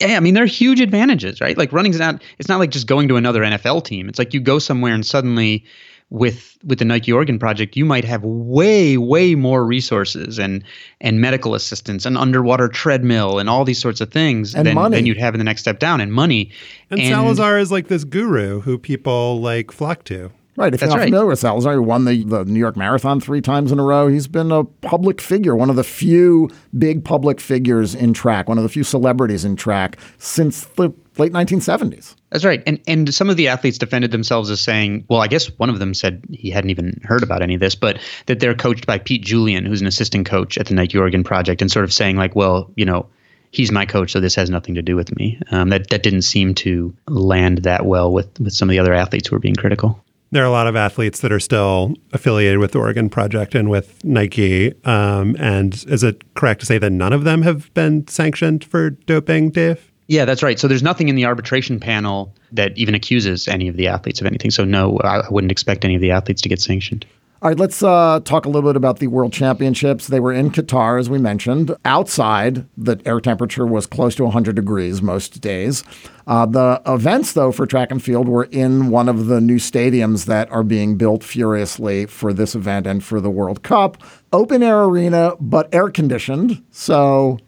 [0.00, 1.56] Yeah, I mean, there are huge advantages, right?
[1.56, 4.08] Like running's not it's not like just going to another NFL team.
[4.08, 5.64] It's like you go somewhere and suddenly
[6.12, 10.62] with with the Nike Oregon project, you might have way way more resources and
[11.00, 14.96] and medical assistance and underwater treadmill and all these sorts of things And than, money.
[14.96, 16.50] than you'd have in the next step down and money.
[16.90, 20.30] And, Salazar is like this guru who people like flock to.
[20.54, 20.74] Right.
[20.74, 21.06] If That's you're not right.
[21.06, 24.08] familiar with Salazar, he won the, the New York Marathon three times in a row.
[24.08, 28.58] He's been a public figure, one of the few big public figures in track, one
[28.58, 32.14] of the few celebrities in track since the late 1970s.
[32.30, 32.62] That's right.
[32.66, 35.78] And and some of the athletes defended themselves as saying, well, I guess one of
[35.78, 38.98] them said he hadn't even heard about any of this, but that they're coached by
[38.98, 42.16] Pete Julian, who's an assistant coach at the Nike Oregon Project, and sort of saying
[42.16, 43.06] like, well, you know,
[43.50, 45.38] he's my coach, so this has nothing to do with me.
[45.50, 48.94] Um, that that didn't seem to land that well with with some of the other
[48.94, 50.02] athletes who were being critical.
[50.30, 53.68] There are a lot of athletes that are still affiliated with the Oregon Project and
[53.68, 54.72] with Nike.
[54.86, 58.88] Um, and is it correct to say that none of them have been sanctioned for
[58.88, 59.91] doping, Dave?
[60.12, 60.58] Yeah, that's right.
[60.58, 64.26] So there's nothing in the arbitration panel that even accuses any of the athletes of
[64.26, 64.50] anything.
[64.50, 67.06] So no, I wouldn't expect any of the athletes to get sanctioned.
[67.40, 70.08] All right, let's uh, talk a little bit about the World Championships.
[70.08, 71.74] They were in Qatar, as we mentioned.
[71.86, 75.82] Outside, the air temperature was close to 100 degrees most days.
[76.26, 80.26] Uh, the events, though, for track and field were in one of the new stadiums
[80.26, 83.96] that are being built furiously for this event and for the World Cup.
[84.30, 86.62] Open air arena, but air conditioned.
[86.70, 87.38] So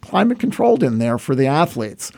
[0.00, 2.12] climate controlled in there for the athletes.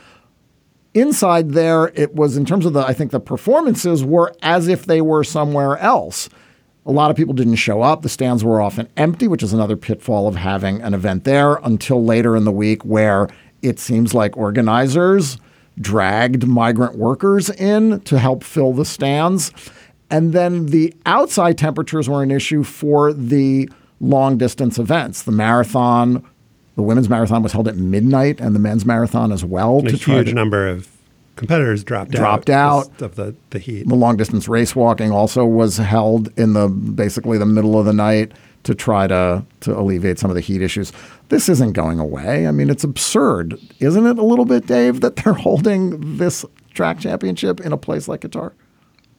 [0.94, 4.86] Inside there it was in terms of the i think the performances were as if
[4.86, 6.28] they were somewhere else.
[6.84, 8.02] A lot of people didn't show up.
[8.02, 12.04] The stands were often empty which is another pitfall of having an event there until
[12.04, 13.28] later in the week where
[13.62, 15.38] it seems like organizers
[15.80, 19.52] dragged migrant workers in to help fill the stands.
[20.10, 23.70] And then the outside temperatures were an issue for the
[24.00, 26.26] long distance events the marathon
[26.76, 29.90] the women's marathon was held at midnight and the men's marathon as well And a
[29.92, 30.88] to try huge number of
[31.36, 33.02] competitors dropped, dropped out, out.
[33.02, 33.88] of the, the heat.
[33.88, 37.92] The long distance race walking also was held in the basically the middle of the
[37.92, 38.32] night
[38.64, 40.92] to try to to alleviate some of the heat issues.
[41.30, 42.46] This isn't going away.
[42.46, 44.18] I mean, it's absurd, isn't it?
[44.18, 46.44] A little bit, Dave, that they're holding this
[46.74, 48.52] track championship in a place like Qatar.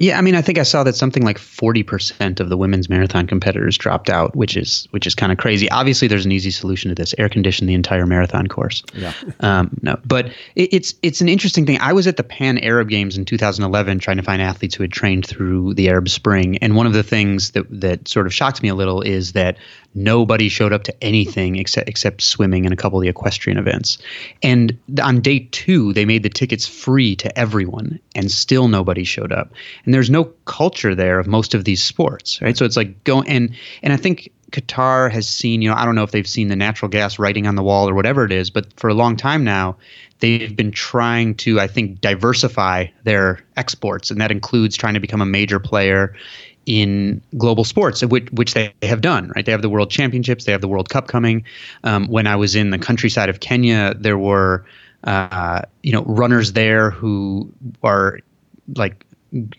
[0.03, 2.89] Yeah, I mean, I think I saw that something like forty percent of the women's
[2.89, 5.71] marathon competitors dropped out, which is which is kind of crazy.
[5.71, 8.83] Obviously, there's an easy solution to this: air condition the entire marathon course.
[8.93, 9.13] Yeah.
[9.39, 10.25] Um, no, but
[10.55, 11.79] it, it's it's an interesting thing.
[11.79, 14.91] I was at the Pan Arab Games in 2011 trying to find athletes who had
[14.91, 18.61] trained through the Arab Spring, and one of the things that that sort of shocked
[18.61, 19.57] me a little is that
[19.95, 23.97] nobody showed up to anything except except swimming and a couple of the equestrian events.
[24.41, 29.31] And on day two, they made the tickets free to everyone, and still nobody showed
[29.31, 29.51] up.
[29.85, 32.57] And there's no culture there of most of these sports, right?
[32.57, 35.95] So it's like go and and I think Qatar has seen, you know, I don't
[35.95, 38.51] know if they've seen the natural gas writing on the wall or whatever it is,
[38.51, 39.77] but for a long time now,
[40.19, 45.21] they've been trying to, I think, diversify their exports, and that includes trying to become
[45.21, 46.15] a major player
[46.65, 49.31] in global sports, which, which they have done.
[49.35, 51.43] Right, they have the World Championships, they have the World Cup coming.
[51.83, 54.65] Um, when I was in the countryside of Kenya, there were,
[55.03, 57.51] uh, you know, runners there who
[57.83, 58.19] are
[58.75, 59.05] like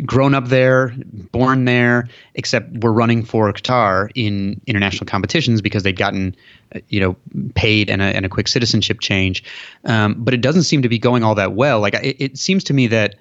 [0.04, 0.94] grown up there,
[1.32, 6.36] born there, except were running for Qatar in international competitions because they'd gotten,
[6.74, 7.16] uh, you know,
[7.54, 9.42] paid and a, and a quick citizenship change.
[9.84, 11.80] Um, but it doesn't seem to be going all that well.
[11.80, 13.16] Like it, it seems to me that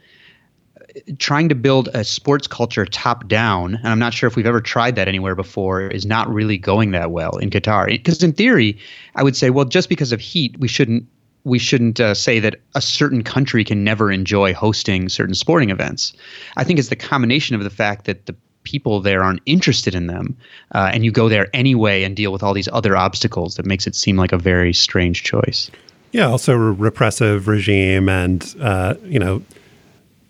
[1.18, 4.62] trying to build a sports culture top down, and I'm not sure if we've ever
[4.62, 7.88] tried that anywhere before, is not really going that well in Qatar.
[7.88, 8.78] Because in theory,
[9.16, 11.06] I would say, well, just because of heat, we shouldn't
[11.46, 16.14] we shouldn't uh, say that a certain country can never enjoy hosting certain sporting events.
[16.56, 20.08] I think it's the combination of the fact that the people there aren't interested in
[20.08, 20.38] them,
[20.74, 23.88] uh, and you go there anyway and deal with all these other obstacles that makes
[23.88, 25.70] it seem like a very strange choice.
[26.14, 29.42] Yeah, also repressive regime and uh, you know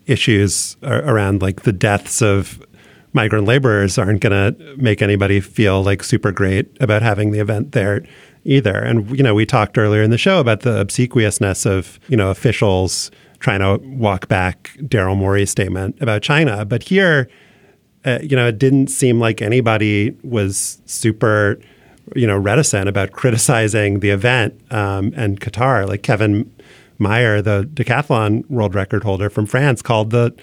[0.05, 2.63] issues around like the deaths of
[3.13, 7.71] migrant laborers aren't going to make anybody feel like super great about having the event
[7.71, 8.03] there
[8.43, 8.75] either.
[8.75, 12.29] And you know, we talked earlier in the show about the obsequiousness of you know
[12.29, 17.29] officials trying to walk back Daryl Morey's statement about China, but here,
[18.05, 21.59] uh, you know, it didn't seem like anybody was super
[22.15, 25.87] you know reticent about criticizing the event um, and Qatar.
[25.87, 26.51] Like Kevin
[26.99, 30.33] Mayer, the decathlon world record holder from France, called the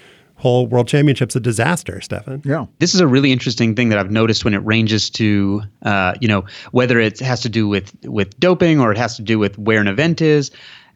[0.41, 2.41] whole World Championships a disaster, Stefan.
[2.43, 2.65] Yeah.
[2.79, 6.27] This is a really interesting thing that I've noticed when it ranges to, uh, you
[6.27, 9.57] know, whether it has to do with with doping or it has to do with
[9.59, 10.51] where an event is.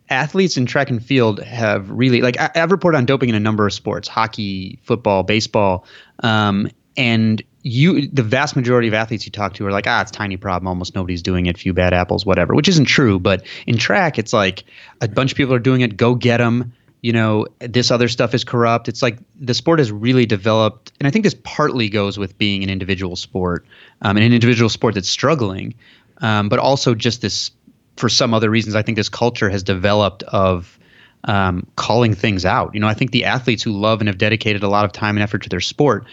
[0.09, 3.39] Athletes in track and field have really like I, have reported on doping in a
[3.39, 5.85] number of sports: hockey, football, baseball,
[6.23, 10.11] um, and you the vast majority of athletes you talk to are like ah it's
[10.11, 10.67] tiny problem.
[10.67, 11.57] Almost nobody's doing it.
[11.57, 13.19] Few bad apples whatever which isn't true.
[13.19, 14.63] But in track it's like
[15.01, 15.97] a bunch of people are doing it.
[15.97, 18.87] Go get them you know this other stuff is corrupt.
[18.87, 22.63] It's like the sport has really developed and i think this partly goes with being
[22.63, 23.65] an individual sport
[24.01, 25.75] um, an individual sport that's struggling
[26.19, 27.51] um, but also just this
[27.97, 30.79] for some other reasons i think this culture has developed of
[31.25, 32.73] um, calling things out.
[32.73, 35.15] You know i think the athletes who love and have dedicated a lot of time
[35.15, 36.05] and effort to their sport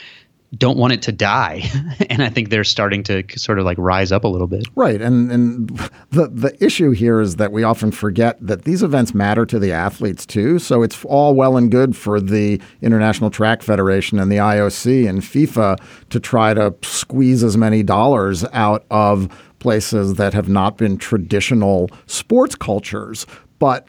[0.56, 1.62] don't want it to die.
[2.10, 4.66] and I think they're starting to sort of like rise up a little bit.
[4.74, 5.00] Right.
[5.00, 5.68] And and
[6.10, 9.72] the the issue here is that we often forget that these events matter to the
[9.72, 10.58] athletes too.
[10.58, 15.22] So it's all well and good for the International Track Federation and the IOC and
[15.22, 15.78] FIFA
[16.10, 19.28] to try to squeeze as many dollars out of
[19.58, 23.26] places that have not been traditional sports cultures.
[23.58, 23.86] But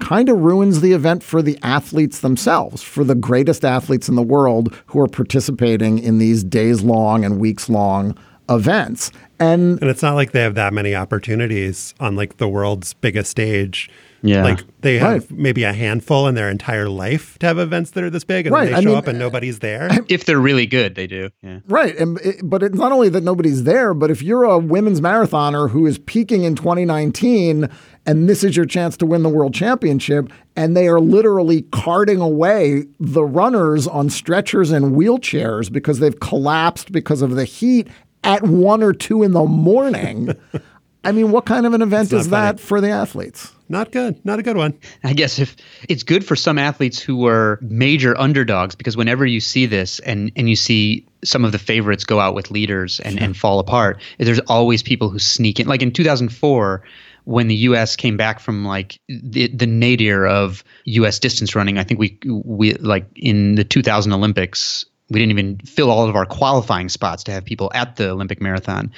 [0.00, 4.22] kind of ruins the event for the athletes themselves, for the greatest athletes in the
[4.22, 8.16] world who are participating in these days long and weeks long
[8.48, 9.10] events.
[9.38, 13.30] And, and it's not like they have that many opportunities on like the world's biggest
[13.30, 13.90] stage.
[14.22, 14.42] Yeah.
[14.42, 15.30] Like they have right.
[15.30, 18.54] maybe a handful in their entire life to have events that are this big and
[18.54, 18.70] right.
[18.70, 19.88] they I show mean, up and nobody's there.
[20.08, 21.30] If they're really good, they do.
[21.42, 21.60] Yeah.
[21.68, 21.96] Right.
[21.96, 25.70] And it, but it's not only that nobody's there, but if you're a women's marathoner
[25.70, 27.68] who is peaking in 2019
[28.08, 30.32] and this is your chance to win the world championship.
[30.56, 36.90] And they are literally carting away the runners on stretchers and wheelchairs because they've collapsed
[36.90, 37.86] because of the heat
[38.24, 40.34] at one or two in the morning.
[41.04, 43.52] I mean, what kind of an event is that for the athletes?
[43.68, 44.24] Not good.
[44.24, 44.78] Not a good one.
[45.04, 45.54] I guess if
[45.88, 50.32] it's good for some athletes who are major underdogs, because whenever you see this and,
[50.36, 54.00] and you see some of the favorites go out with leaders and, and fall apart,
[54.18, 55.66] there's always people who sneak in.
[55.66, 56.82] Like in 2004,
[57.24, 57.94] when the U.S.
[57.94, 61.18] came back from like the the nadir of U.S.
[61.18, 65.90] distance running, I think we we like in the 2000 Olympics, we didn't even fill
[65.90, 68.90] all of our qualifying spots to have people at the Olympic marathon.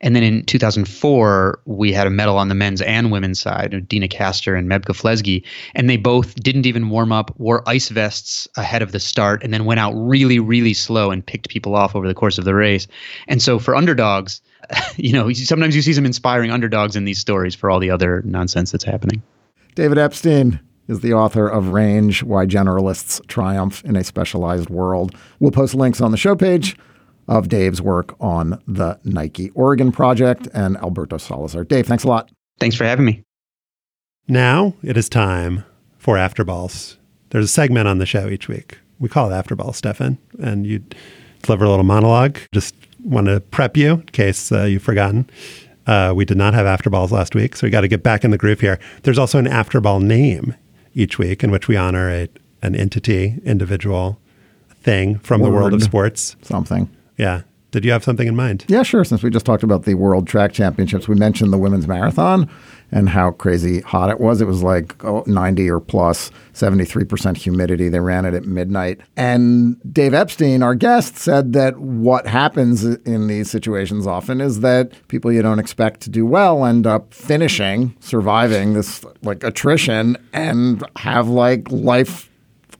[0.00, 4.06] And then in 2004, we had a medal on the men's and women's side, Deena
[4.06, 5.42] Kastor and Meb Keflezighi,
[5.74, 9.52] and they both didn't even warm up, wore ice vests ahead of the start, and
[9.52, 12.54] then went out really, really slow and picked people off over the course of the
[12.54, 12.86] race.
[13.26, 14.40] And so for underdogs,
[14.96, 18.22] you know, sometimes you see some inspiring underdogs in these stories for all the other
[18.24, 19.22] nonsense that's happening.
[19.74, 25.14] David Epstein is the author of Range Why Generalists Triumph in a Specialized World.
[25.40, 26.76] We'll post links on the show page
[27.28, 31.64] of Dave's work on the Nike Oregon Project and Alberto Salazar.
[31.64, 32.30] Dave, thanks a lot.
[32.60, 33.22] Thanks for having me.
[34.28, 35.64] Now it is time
[35.98, 36.96] for Afterballs.
[37.30, 38.78] There's a segment on the show each week.
[38.98, 40.82] We call it Afterballs, Stefan, and you
[41.42, 42.38] deliver a little monologue.
[42.52, 45.28] Just want to prep you in case uh, you've forgotten.
[45.86, 48.30] Uh, we did not have afterballs last week, so we got to get back in
[48.30, 48.78] the groove here.
[49.02, 50.54] There's also an afterball name
[50.96, 52.28] each week in which we honor a,
[52.62, 54.18] an entity, individual,
[54.80, 55.46] thing from Word.
[55.48, 56.34] the world of sports.
[56.42, 56.90] Something.
[57.16, 57.42] Yeah.
[57.72, 58.64] Did you have something in mind?
[58.68, 59.04] Yeah, sure.
[59.04, 62.48] Since we just talked about the World Track Championships, we mentioned the women's marathon
[62.92, 64.40] and how crazy hot it was.
[64.40, 67.88] It was like oh, 90 or plus, 73% humidity.
[67.88, 69.00] They ran it at midnight.
[69.16, 74.92] And Dave Epstein, our guest, said that what happens in these situations often is that
[75.08, 80.84] people you don't expect to do well end up finishing, surviving this like attrition and
[80.96, 82.30] have like life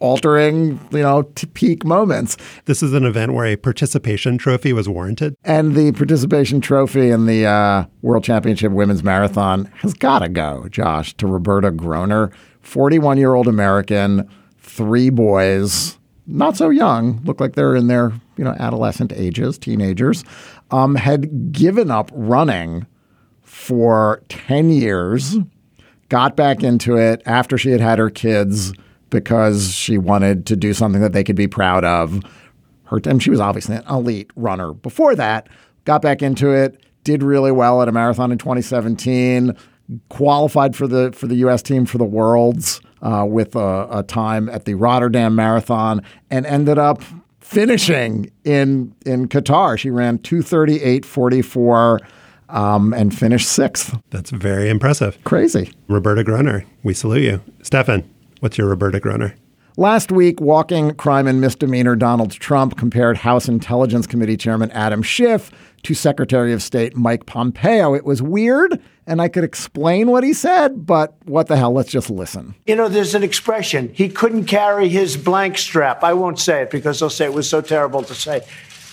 [0.00, 2.36] altering, you know, to peak moments.
[2.64, 5.36] This is an event where a participation trophy was warranted.
[5.44, 10.68] And the participation trophy in the uh, World Championship Women's Marathon has got to go,
[10.68, 12.30] Josh, to Roberta Groner,
[12.62, 14.28] 41 year old American,
[14.58, 15.98] three boys.
[16.26, 20.24] not so young, look like they're in their you know adolescent ages, teenagers,
[20.70, 22.86] um, had given up running
[23.42, 25.36] for 10 years,
[26.08, 28.72] got back into it after she had had her kids
[29.16, 32.20] because she wanted to do something that they could be proud of.
[32.84, 35.48] Her, and she was obviously an elite runner before that,
[35.86, 39.56] got back into it, did really well at a marathon in 2017,
[40.10, 41.62] qualified for the for the U.S.
[41.62, 46.76] team for the Worlds uh, with a, a time at the Rotterdam Marathon, and ended
[46.76, 47.02] up
[47.40, 49.78] finishing in in Qatar.
[49.78, 52.00] She ran 238.44
[52.50, 53.98] um, and finished sixth.
[54.10, 55.16] That's very impressive.
[55.24, 55.72] Crazy.
[55.88, 57.40] Roberta Groner, we salute you.
[57.62, 58.08] Stefan,
[58.40, 59.34] what's your Roberta Groner?
[59.78, 65.50] Last week, walking crime and misdemeanor Donald Trump compared House Intelligence Committee Chairman Adam Schiff
[65.82, 67.94] to Secretary of State Mike Pompeo.
[67.94, 71.72] It was weird, and I could explain what he said, but what the hell?
[71.72, 72.54] Let's just listen.
[72.64, 76.02] You know, there's an expression he couldn't carry his blank strap.
[76.02, 78.40] I won't say it because they'll say it was so terrible to say.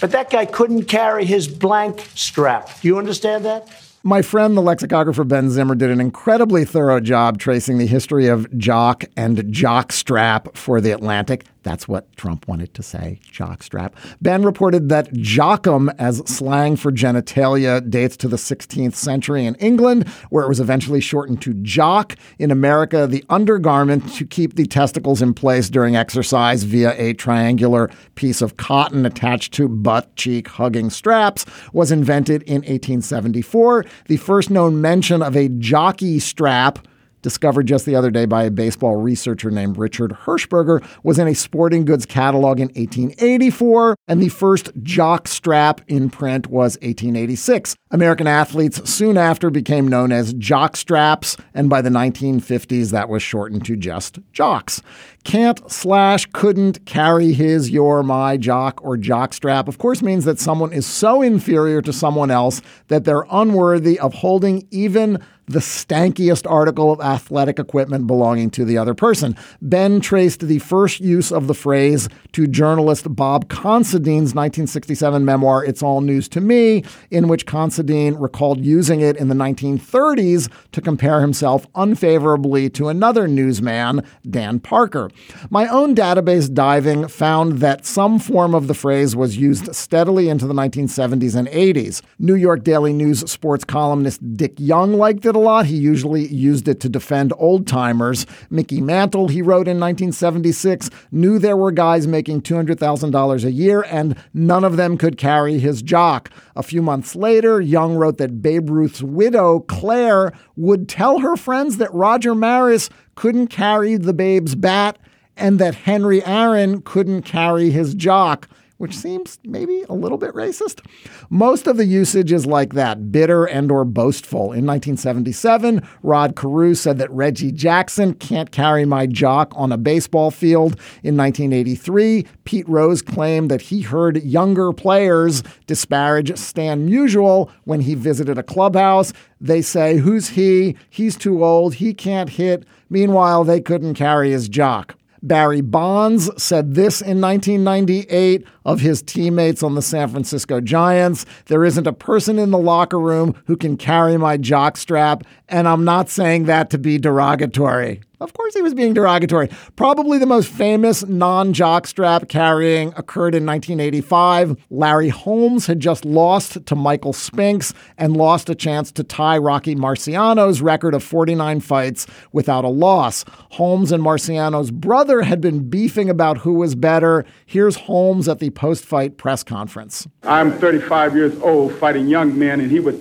[0.01, 2.81] But that guy couldn't carry his blank strap.
[2.81, 3.69] Do you understand that?
[4.05, 8.57] My friend, the lexicographer Ben Zimmer, did an incredibly thorough job tracing the history of
[8.57, 11.45] jock and jock strap for The Atlantic.
[11.64, 13.93] That's what Trump wanted to say, jockstrap.
[14.22, 20.07] Ben reported that jockum, as slang for genitalia, dates to the 16th century in England,
[20.30, 22.16] where it was eventually shortened to jock.
[22.38, 27.89] In America, the undergarment to keep the testicles in place during exercise via a triangular
[28.16, 33.86] piece of cotton attached to butt cheek hugging straps was invented in 1874.
[34.07, 36.86] The first known mention of a jockey strap
[37.24, 41.34] discovered just the other day by a baseball researcher named Richard Hershberger, was in a
[41.34, 47.76] sporting goods catalog in 1884, and the first jock strap in print was 1886.
[47.89, 53.24] American athletes soon after became known as jock straps, and by the 1950s, that was
[53.24, 54.82] shortened to just jocks.
[55.24, 60.39] Can't slash couldn't carry his, your, my jock or jock strap, of course, means that
[60.39, 66.49] someone is so inferior to someone else that they're unworthy of holding even the stankiest
[66.49, 69.37] article of athletic equipment belonging to the other person.
[69.61, 75.83] Ben traced the first use of the phrase to journalist Bob Considine's 1967 memoir, It's
[75.83, 81.21] All News to Me, in which Considine recalled using it in the 1930s to compare
[81.21, 85.11] himself unfavorably to another newsman, Dan Parker.
[85.51, 90.47] My own database diving found that some form of the phrase was used steadily into
[90.47, 92.01] the 1970s and 80s.
[92.17, 95.67] New York Daily News sports columnist Dick Young liked it a lot.
[95.67, 98.25] He usually used it to defend old timers.
[98.49, 104.15] Mickey Mantle, he wrote in 1976, knew there were guys making $200,000 a year and
[104.33, 106.31] none of them could carry his jock.
[106.55, 111.77] A few months later, Young wrote that Babe Ruth's widow, Claire, would tell her friends
[111.77, 114.97] that Roger Maris couldn't carry the babe's bat
[115.37, 118.47] and that Henry Aaron couldn't carry his jock
[118.84, 120.86] which seems maybe a little bit racist.
[121.29, 124.51] Most of the usage is like that, bitter and or boastful.
[124.51, 130.31] In 1977, Rod Carew said that Reggie Jackson can't carry my jock on a baseball
[130.31, 130.73] field.
[131.01, 137.95] In 1983, Pete Rose claimed that he heard younger players disparage Stan Musial when he
[137.95, 139.13] visited a clubhouse.
[139.39, 140.75] They say, "Who's he?
[140.89, 141.75] He's too old.
[141.75, 144.95] He can't hit." Meanwhile, they couldn't carry his jock.
[145.23, 151.26] Barry Bonds said this in 1998 of his teammates on the San Francisco Giants.
[151.45, 155.84] There isn't a person in the locker room who can carry my jockstrap, and I'm
[155.84, 158.01] not saying that to be derogatory.
[158.24, 159.49] Of course, he was being derogatory.
[159.76, 164.55] Probably the most famous non jockstrap carrying occurred in 1985.
[164.70, 169.76] Larry Holmes had just lost to Michael Spinks and lost a chance to tie Rocky
[169.76, 173.26] Marciano's record of 49 fights without a loss.
[173.51, 177.26] Holmes and Marciano's brother had been beefing about who was better.
[177.45, 180.07] Here's Holmes at the post fight press conference.
[180.23, 182.95] I'm 35 years old fighting young men, and he was,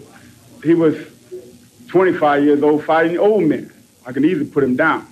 [0.65, 0.97] he was
[1.89, 3.73] 25 years old fighting old men.
[4.07, 5.07] I can easily put him down.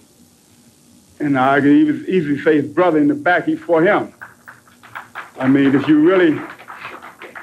[1.19, 4.13] And I can easily say his brother in the back, he for him.
[5.39, 6.41] I mean, if you really,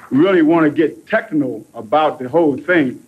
[0.09, 3.03] really want to get technical about the whole thing,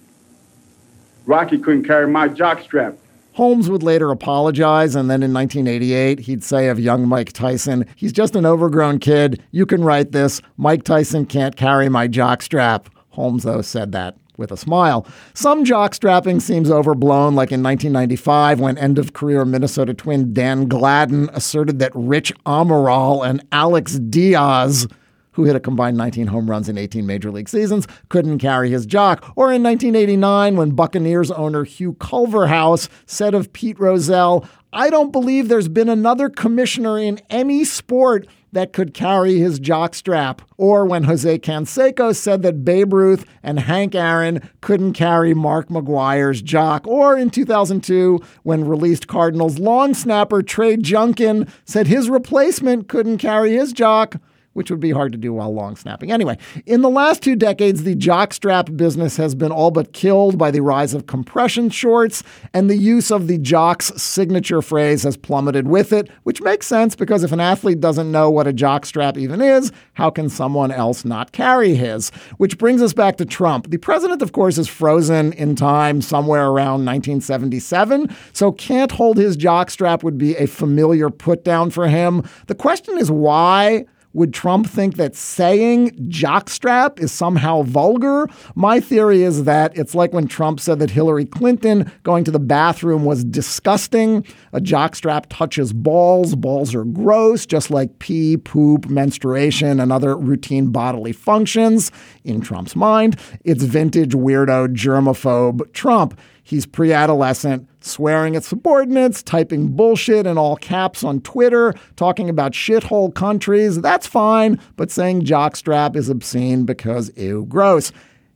[1.25, 2.97] Rocky couldn't carry my jockstrap.
[3.39, 8.11] Holmes would later apologize, and then in 1988, he'd say of young Mike Tyson, he's
[8.11, 9.41] just an overgrown kid.
[9.51, 10.41] You can write this.
[10.57, 12.87] Mike Tyson can't carry my jockstrap.
[13.11, 15.07] Holmes, though, said that with a smile.
[15.35, 21.29] Some jockstrapping seems overblown, like in 1995 when end of career Minnesota twin Dan Gladden
[21.31, 24.85] asserted that Rich Amaral and Alex Diaz
[25.31, 28.85] who hit a combined 19 home runs in 18 major league seasons, couldn't carry his
[28.85, 29.23] jock.
[29.35, 35.47] Or in 1989, when Buccaneers owner Hugh Culverhouse said of Pete Rozelle, I don't believe
[35.47, 40.41] there's been another commissioner in any sport that could carry his jock strap.
[40.57, 46.41] Or when Jose Canseco said that Babe Ruth and Hank Aaron couldn't carry Mark McGwire's
[46.41, 46.87] jock.
[46.87, 53.53] Or in 2002, when released Cardinals long snapper Trey Junkin said his replacement couldn't carry
[53.53, 54.15] his jock
[54.59, 56.11] which would be hard to do while long snapping.
[56.11, 60.51] Anyway, in the last two decades, the jockstrap business has been all but killed by
[60.51, 65.69] the rise of compression shorts, and the use of the jock's signature phrase has plummeted
[65.69, 69.41] with it, which makes sense because if an athlete doesn't know what a jockstrap even
[69.41, 72.09] is, how can someone else not carry his?
[72.35, 73.69] Which brings us back to Trump.
[73.69, 79.37] The president, of course, is frozen in time somewhere around 1977, so can't hold his
[79.37, 82.23] jockstrap would be a familiar put down for him.
[82.47, 83.85] The question is why?
[84.13, 88.27] Would Trump think that saying jockstrap is somehow vulgar?
[88.55, 92.39] My theory is that it's like when Trump said that Hillary Clinton going to the
[92.39, 94.25] bathroom was disgusting.
[94.51, 96.33] A jockstrap touches balls.
[96.33, 101.91] Balls are gross, just like pee, poop, menstruation, and other routine bodily functions.
[102.23, 106.19] In Trump's mind, it's vintage weirdo germaphobe Trump.
[106.41, 112.51] He's pre adolescent, swearing at subordinates, typing bullshit in all caps on Twitter, talking about
[112.51, 113.81] shithole countries.
[113.81, 117.91] That's fine, but saying jockstrap is obscene because ew, gross.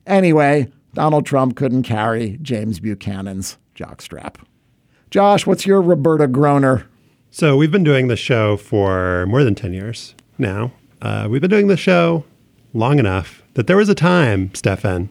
[0.06, 4.36] Anyway, Donald Trump couldn't carry James Buchanan's jockstrap.
[5.10, 6.88] Josh, what's your Roberta Groner?
[7.32, 10.72] So we've been doing the show for more than 10 years now.
[11.02, 12.24] Uh, we've been doing the show
[12.74, 15.10] long enough that there was a time, Stefan,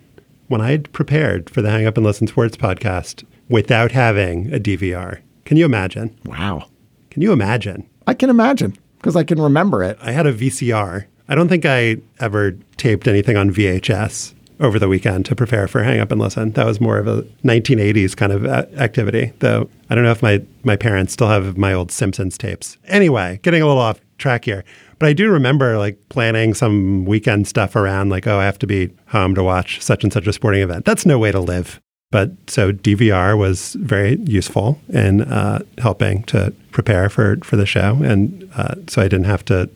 [0.49, 4.59] when I had prepared for the Hang Up and Listen Sports podcast without having a
[4.59, 5.21] DVR.
[5.45, 6.19] Can you imagine?
[6.25, 6.69] Wow.
[7.11, 7.87] Can you imagine?
[8.07, 9.99] I can imagine because I can remember it.
[10.01, 11.05] I had a VCR.
[11.29, 15.83] I don't think I ever taped anything on VHS over the weekend to prepare for
[15.83, 16.53] Hang Up and Listen.
[16.53, 20.43] That was more of a 1980s kind of activity, though I don't know if my,
[20.65, 22.79] my parents still have my old Simpsons tapes.
[22.87, 24.65] Anyway, getting a little off track here.
[24.99, 28.67] But I do remember like planning some weekend stuff around, like, oh, I have to
[28.67, 30.87] be home to watch such and such a sporting event.
[30.87, 31.82] That's no way to live.
[32.13, 37.99] But so DVR was very useful in uh, helping to prepare for, for the show.
[38.05, 39.69] And uh, so I didn't have to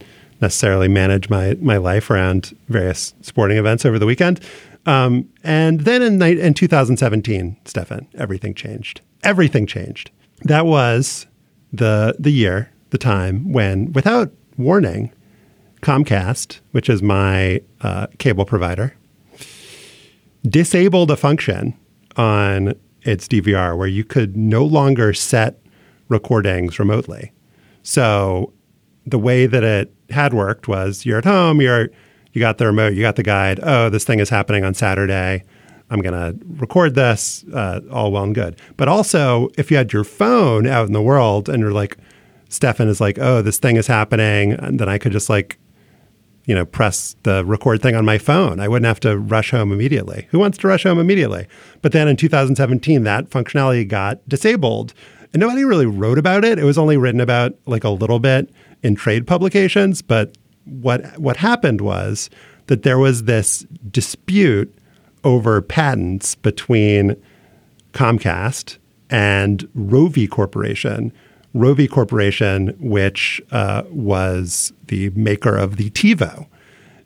[0.43, 4.41] necessarily manage my, my life around various sporting events over the weekend.
[4.85, 9.01] Um, and then in, in 2017, Stefan, everything changed.
[9.25, 10.11] Everything changed.
[10.43, 11.27] That was
[11.73, 15.11] the, the year, the time when, without warning,
[15.81, 18.95] Comcast, which is my uh, cable provider,
[20.47, 21.75] disabled a function
[22.17, 25.59] on its DVR where you could no longer set
[26.09, 27.33] recordings remotely.
[27.83, 28.53] So
[29.05, 31.89] the way that it had worked was you're at home, you're
[32.33, 33.61] you got the remote, you got the guide.
[33.63, 35.43] Oh, this thing is happening on Saturday.
[35.89, 38.61] I'm going to record this, uh, all well and good.
[38.77, 41.97] But also, if you had your phone out in the world and you're like,
[42.49, 45.59] Stefan is like, oh, this thing is happening, and then I could just like
[46.47, 48.61] you know, press the record thing on my phone.
[48.61, 50.29] I wouldn't have to rush home immediately.
[50.31, 51.47] Who wants to rush home immediately?
[51.83, 54.95] But then in 2017, that functionality got disabled.
[55.33, 56.59] And nobody really wrote about it.
[56.59, 58.51] It was only written about like a little bit
[58.83, 60.03] in trade publications.
[60.03, 62.31] But what what happened was
[62.67, 64.73] that there was this dispute
[65.25, 67.17] over patents between
[67.93, 68.79] Comcast
[69.11, 71.13] and Rovi Corporation,
[71.57, 76.47] Rovi Corporation, which uh, was the maker of the TiVo.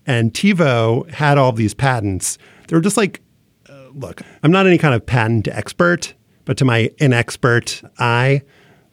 [0.07, 2.37] And TiVo had all these patents.
[2.67, 3.21] They were just like,
[3.69, 8.43] uh, look, I'm not any kind of patent expert, but to my inexpert eye,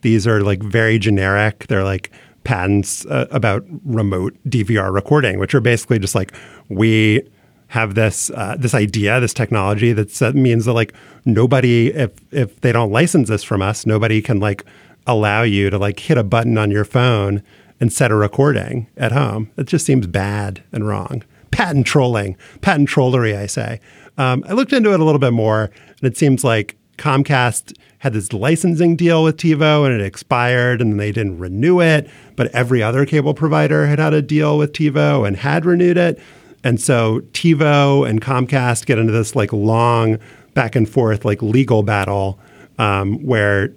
[0.02, 1.66] these are like very generic.
[1.68, 2.12] They're like
[2.44, 6.34] patents uh, about remote DVR recording, which are basically just like,
[6.70, 7.28] we
[7.70, 10.94] have this uh, this idea, this technology that means that like
[11.26, 14.64] nobody, if if they don't license this from us, nobody can like
[15.08, 17.42] allow you to like hit a button on your phone
[17.80, 19.50] and set a recording at home.
[19.58, 21.24] It just seems bad and wrong.
[21.52, 23.80] Patent trolling, patent trollery, I say.
[24.18, 28.14] Um, I looked into it a little bit more, and it seems like Comcast had
[28.14, 32.10] this licensing deal with TiVo and it expired and they didn't renew it.
[32.36, 36.20] But every other cable provider had had a deal with TiVo and had renewed it.
[36.64, 40.20] And so TiVo and Comcast get into this like long
[40.54, 42.40] back and forth, like legal battle
[42.78, 43.70] um, where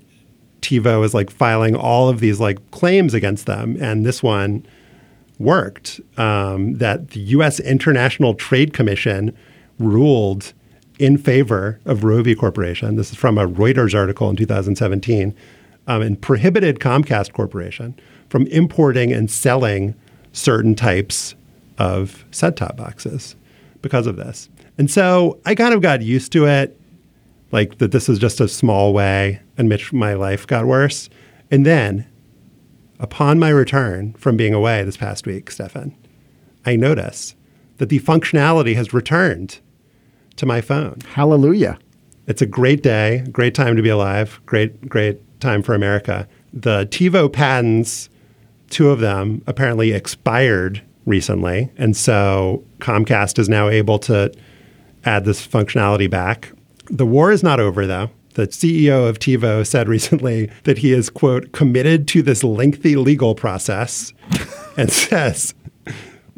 [0.60, 4.66] TiVo is like filing all of these like claims against them, and this one
[5.38, 6.00] worked.
[6.16, 7.60] Um, that the U.S.
[7.60, 9.36] International Trade Commission
[9.78, 10.52] ruled
[10.98, 12.96] in favor of Rovi Corporation.
[12.96, 15.34] This is from a Reuters article in 2017,
[15.86, 17.98] um, and prohibited Comcast Corporation
[18.28, 19.94] from importing and selling
[20.32, 21.34] certain types
[21.78, 23.34] of set-top boxes
[23.82, 24.48] because of this.
[24.78, 26.79] And so I kind of got used to it
[27.52, 31.08] like that this is just a small way in which my life got worse.
[31.50, 32.06] And then
[32.98, 35.96] upon my return from being away this past week, Stefan,
[36.64, 37.34] I notice
[37.78, 39.58] that the functionality has returned
[40.36, 40.98] to my phone.
[41.14, 41.78] Hallelujah.
[42.26, 46.28] It's a great day, great time to be alive, great, great time for America.
[46.52, 48.08] The TiVo patents,
[48.68, 51.70] two of them apparently expired recently.
[51.76, 54.32] And so Comcast is now able to
[55.04, 56.52] add this functionality back.
[56.90, 58.10] The war is not over, though.
[58.34, 63.34] The CEO of TiVo said recently that he is, quote, committed to this lengthy legal
[63.34, 64.12] process
[64.76, 65.54] and says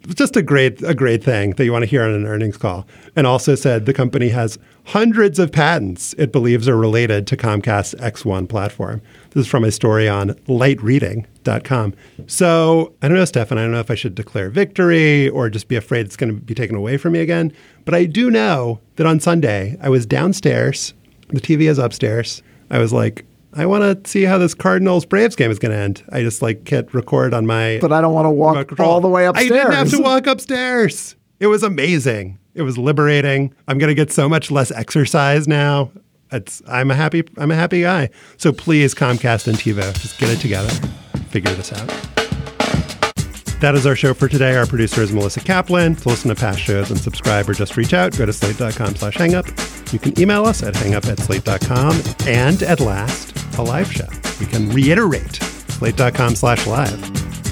[0.09, 2.87] just a great a great thing that you want to hear on an earnings call.
[3.17, 7.95] And also said the company has hundreds of patents it believes are related to Comcast's
[7.95, 9.01] X1 platform.
[9.31, 11.95] This is from a story on lightreading.com.
[12.27, 15.69] So I don't know, Stefan, I don't know if I should declare victory or just
[15.69, 17.53] be afraid it's going to be taken away from me again.
[17.85, 20.95] But I do know that on Sunday I was downstairs,
[21.29, 22.43] the TV is upstairs.
[22.71, 23.25] I was like,
[23.55, 26.03] I want to see how this Cardinals Braves game is going to end.
[26.11, 27.79] I just like can't record on my.
[27.81, 29.51] But I don't want to walk all the way upstairs.
[29.51, 31.17] I didn't have to walk upstairs.
[31.39, 32.39] It was amazing.
[32.55, 33.55] It was liberating.
[33.69, 35.91] I'm going to get so much less exercise now.
[36.31, 38.09] It's I'm a happy I'm a happy guy.
[38.39, 40.71] So please Comcast and TiVo, just get it together.
[41.29, 42.22] Figure this out.
[43.63, 44.57] That is our show for today.
[44.57, 45.95] Our producer is Melissa Kaplan.
[45.95, 49.15] To listen to past shows and subscribe or just reach out, go to slate.com slash
[49.15, 49.93] hangup.
[49.93, 52.03] You can email us at hangup at slate.com.
[52.27, 54.09] And at last, a live show.
[54.41, 57.01] You can reiterate slate.com slash live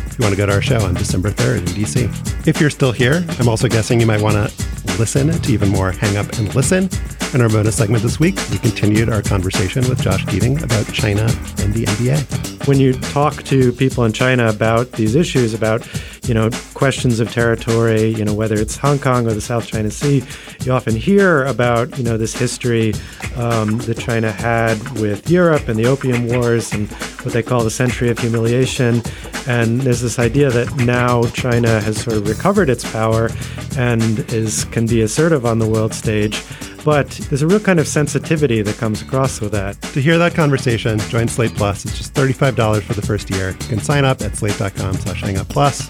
[0.04, 2.44] if you want to go to our show on December 3rd in DC.
[2.44, 4.52] If you're still here, I'm also guessing you might want to
[5.00, 6.86] listen to even more Hang Up and Listen.
[7.32, 11.22] In our bonus segment this week, we continued our conversation with Josh Keating about China
[11.22, 12.68] and the NBA.
[12.68, 15.88] When you talk to people in China about these issues, about
[16.28, 19.90] you know questions of territory, you know whether it's Hong Kong or the South China
[19.90, 20.22] Sea,
[20.64, 22.92] you often hear about you know this history
[23.36, 26.90] um, that China had with Europe and the Opium Wars and
[27.22, 29.00] what they call the Century of Humiliation.
[29.46, 33.30] And there's this idea that now China has sort of recovered its power
[33.76, 36.42] and is can be assertive on the world stage.
[36.84, 39.80] But there's a real kind of sensitivity that comes across with that.
[39.82, 41.84] To hear that conversation, join Slate Plus.
[41.84, 43.50] It's just $35 for the first year.
[43.50, 45.88] You can sign up at slate.com slash hangup plus.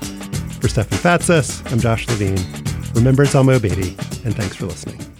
[0.59, 2.39] For Stefan Fatsis, I'm Josh Levin.
[2.95, 5.20] Remember, it's Elmo Beatty, and thanks for listening.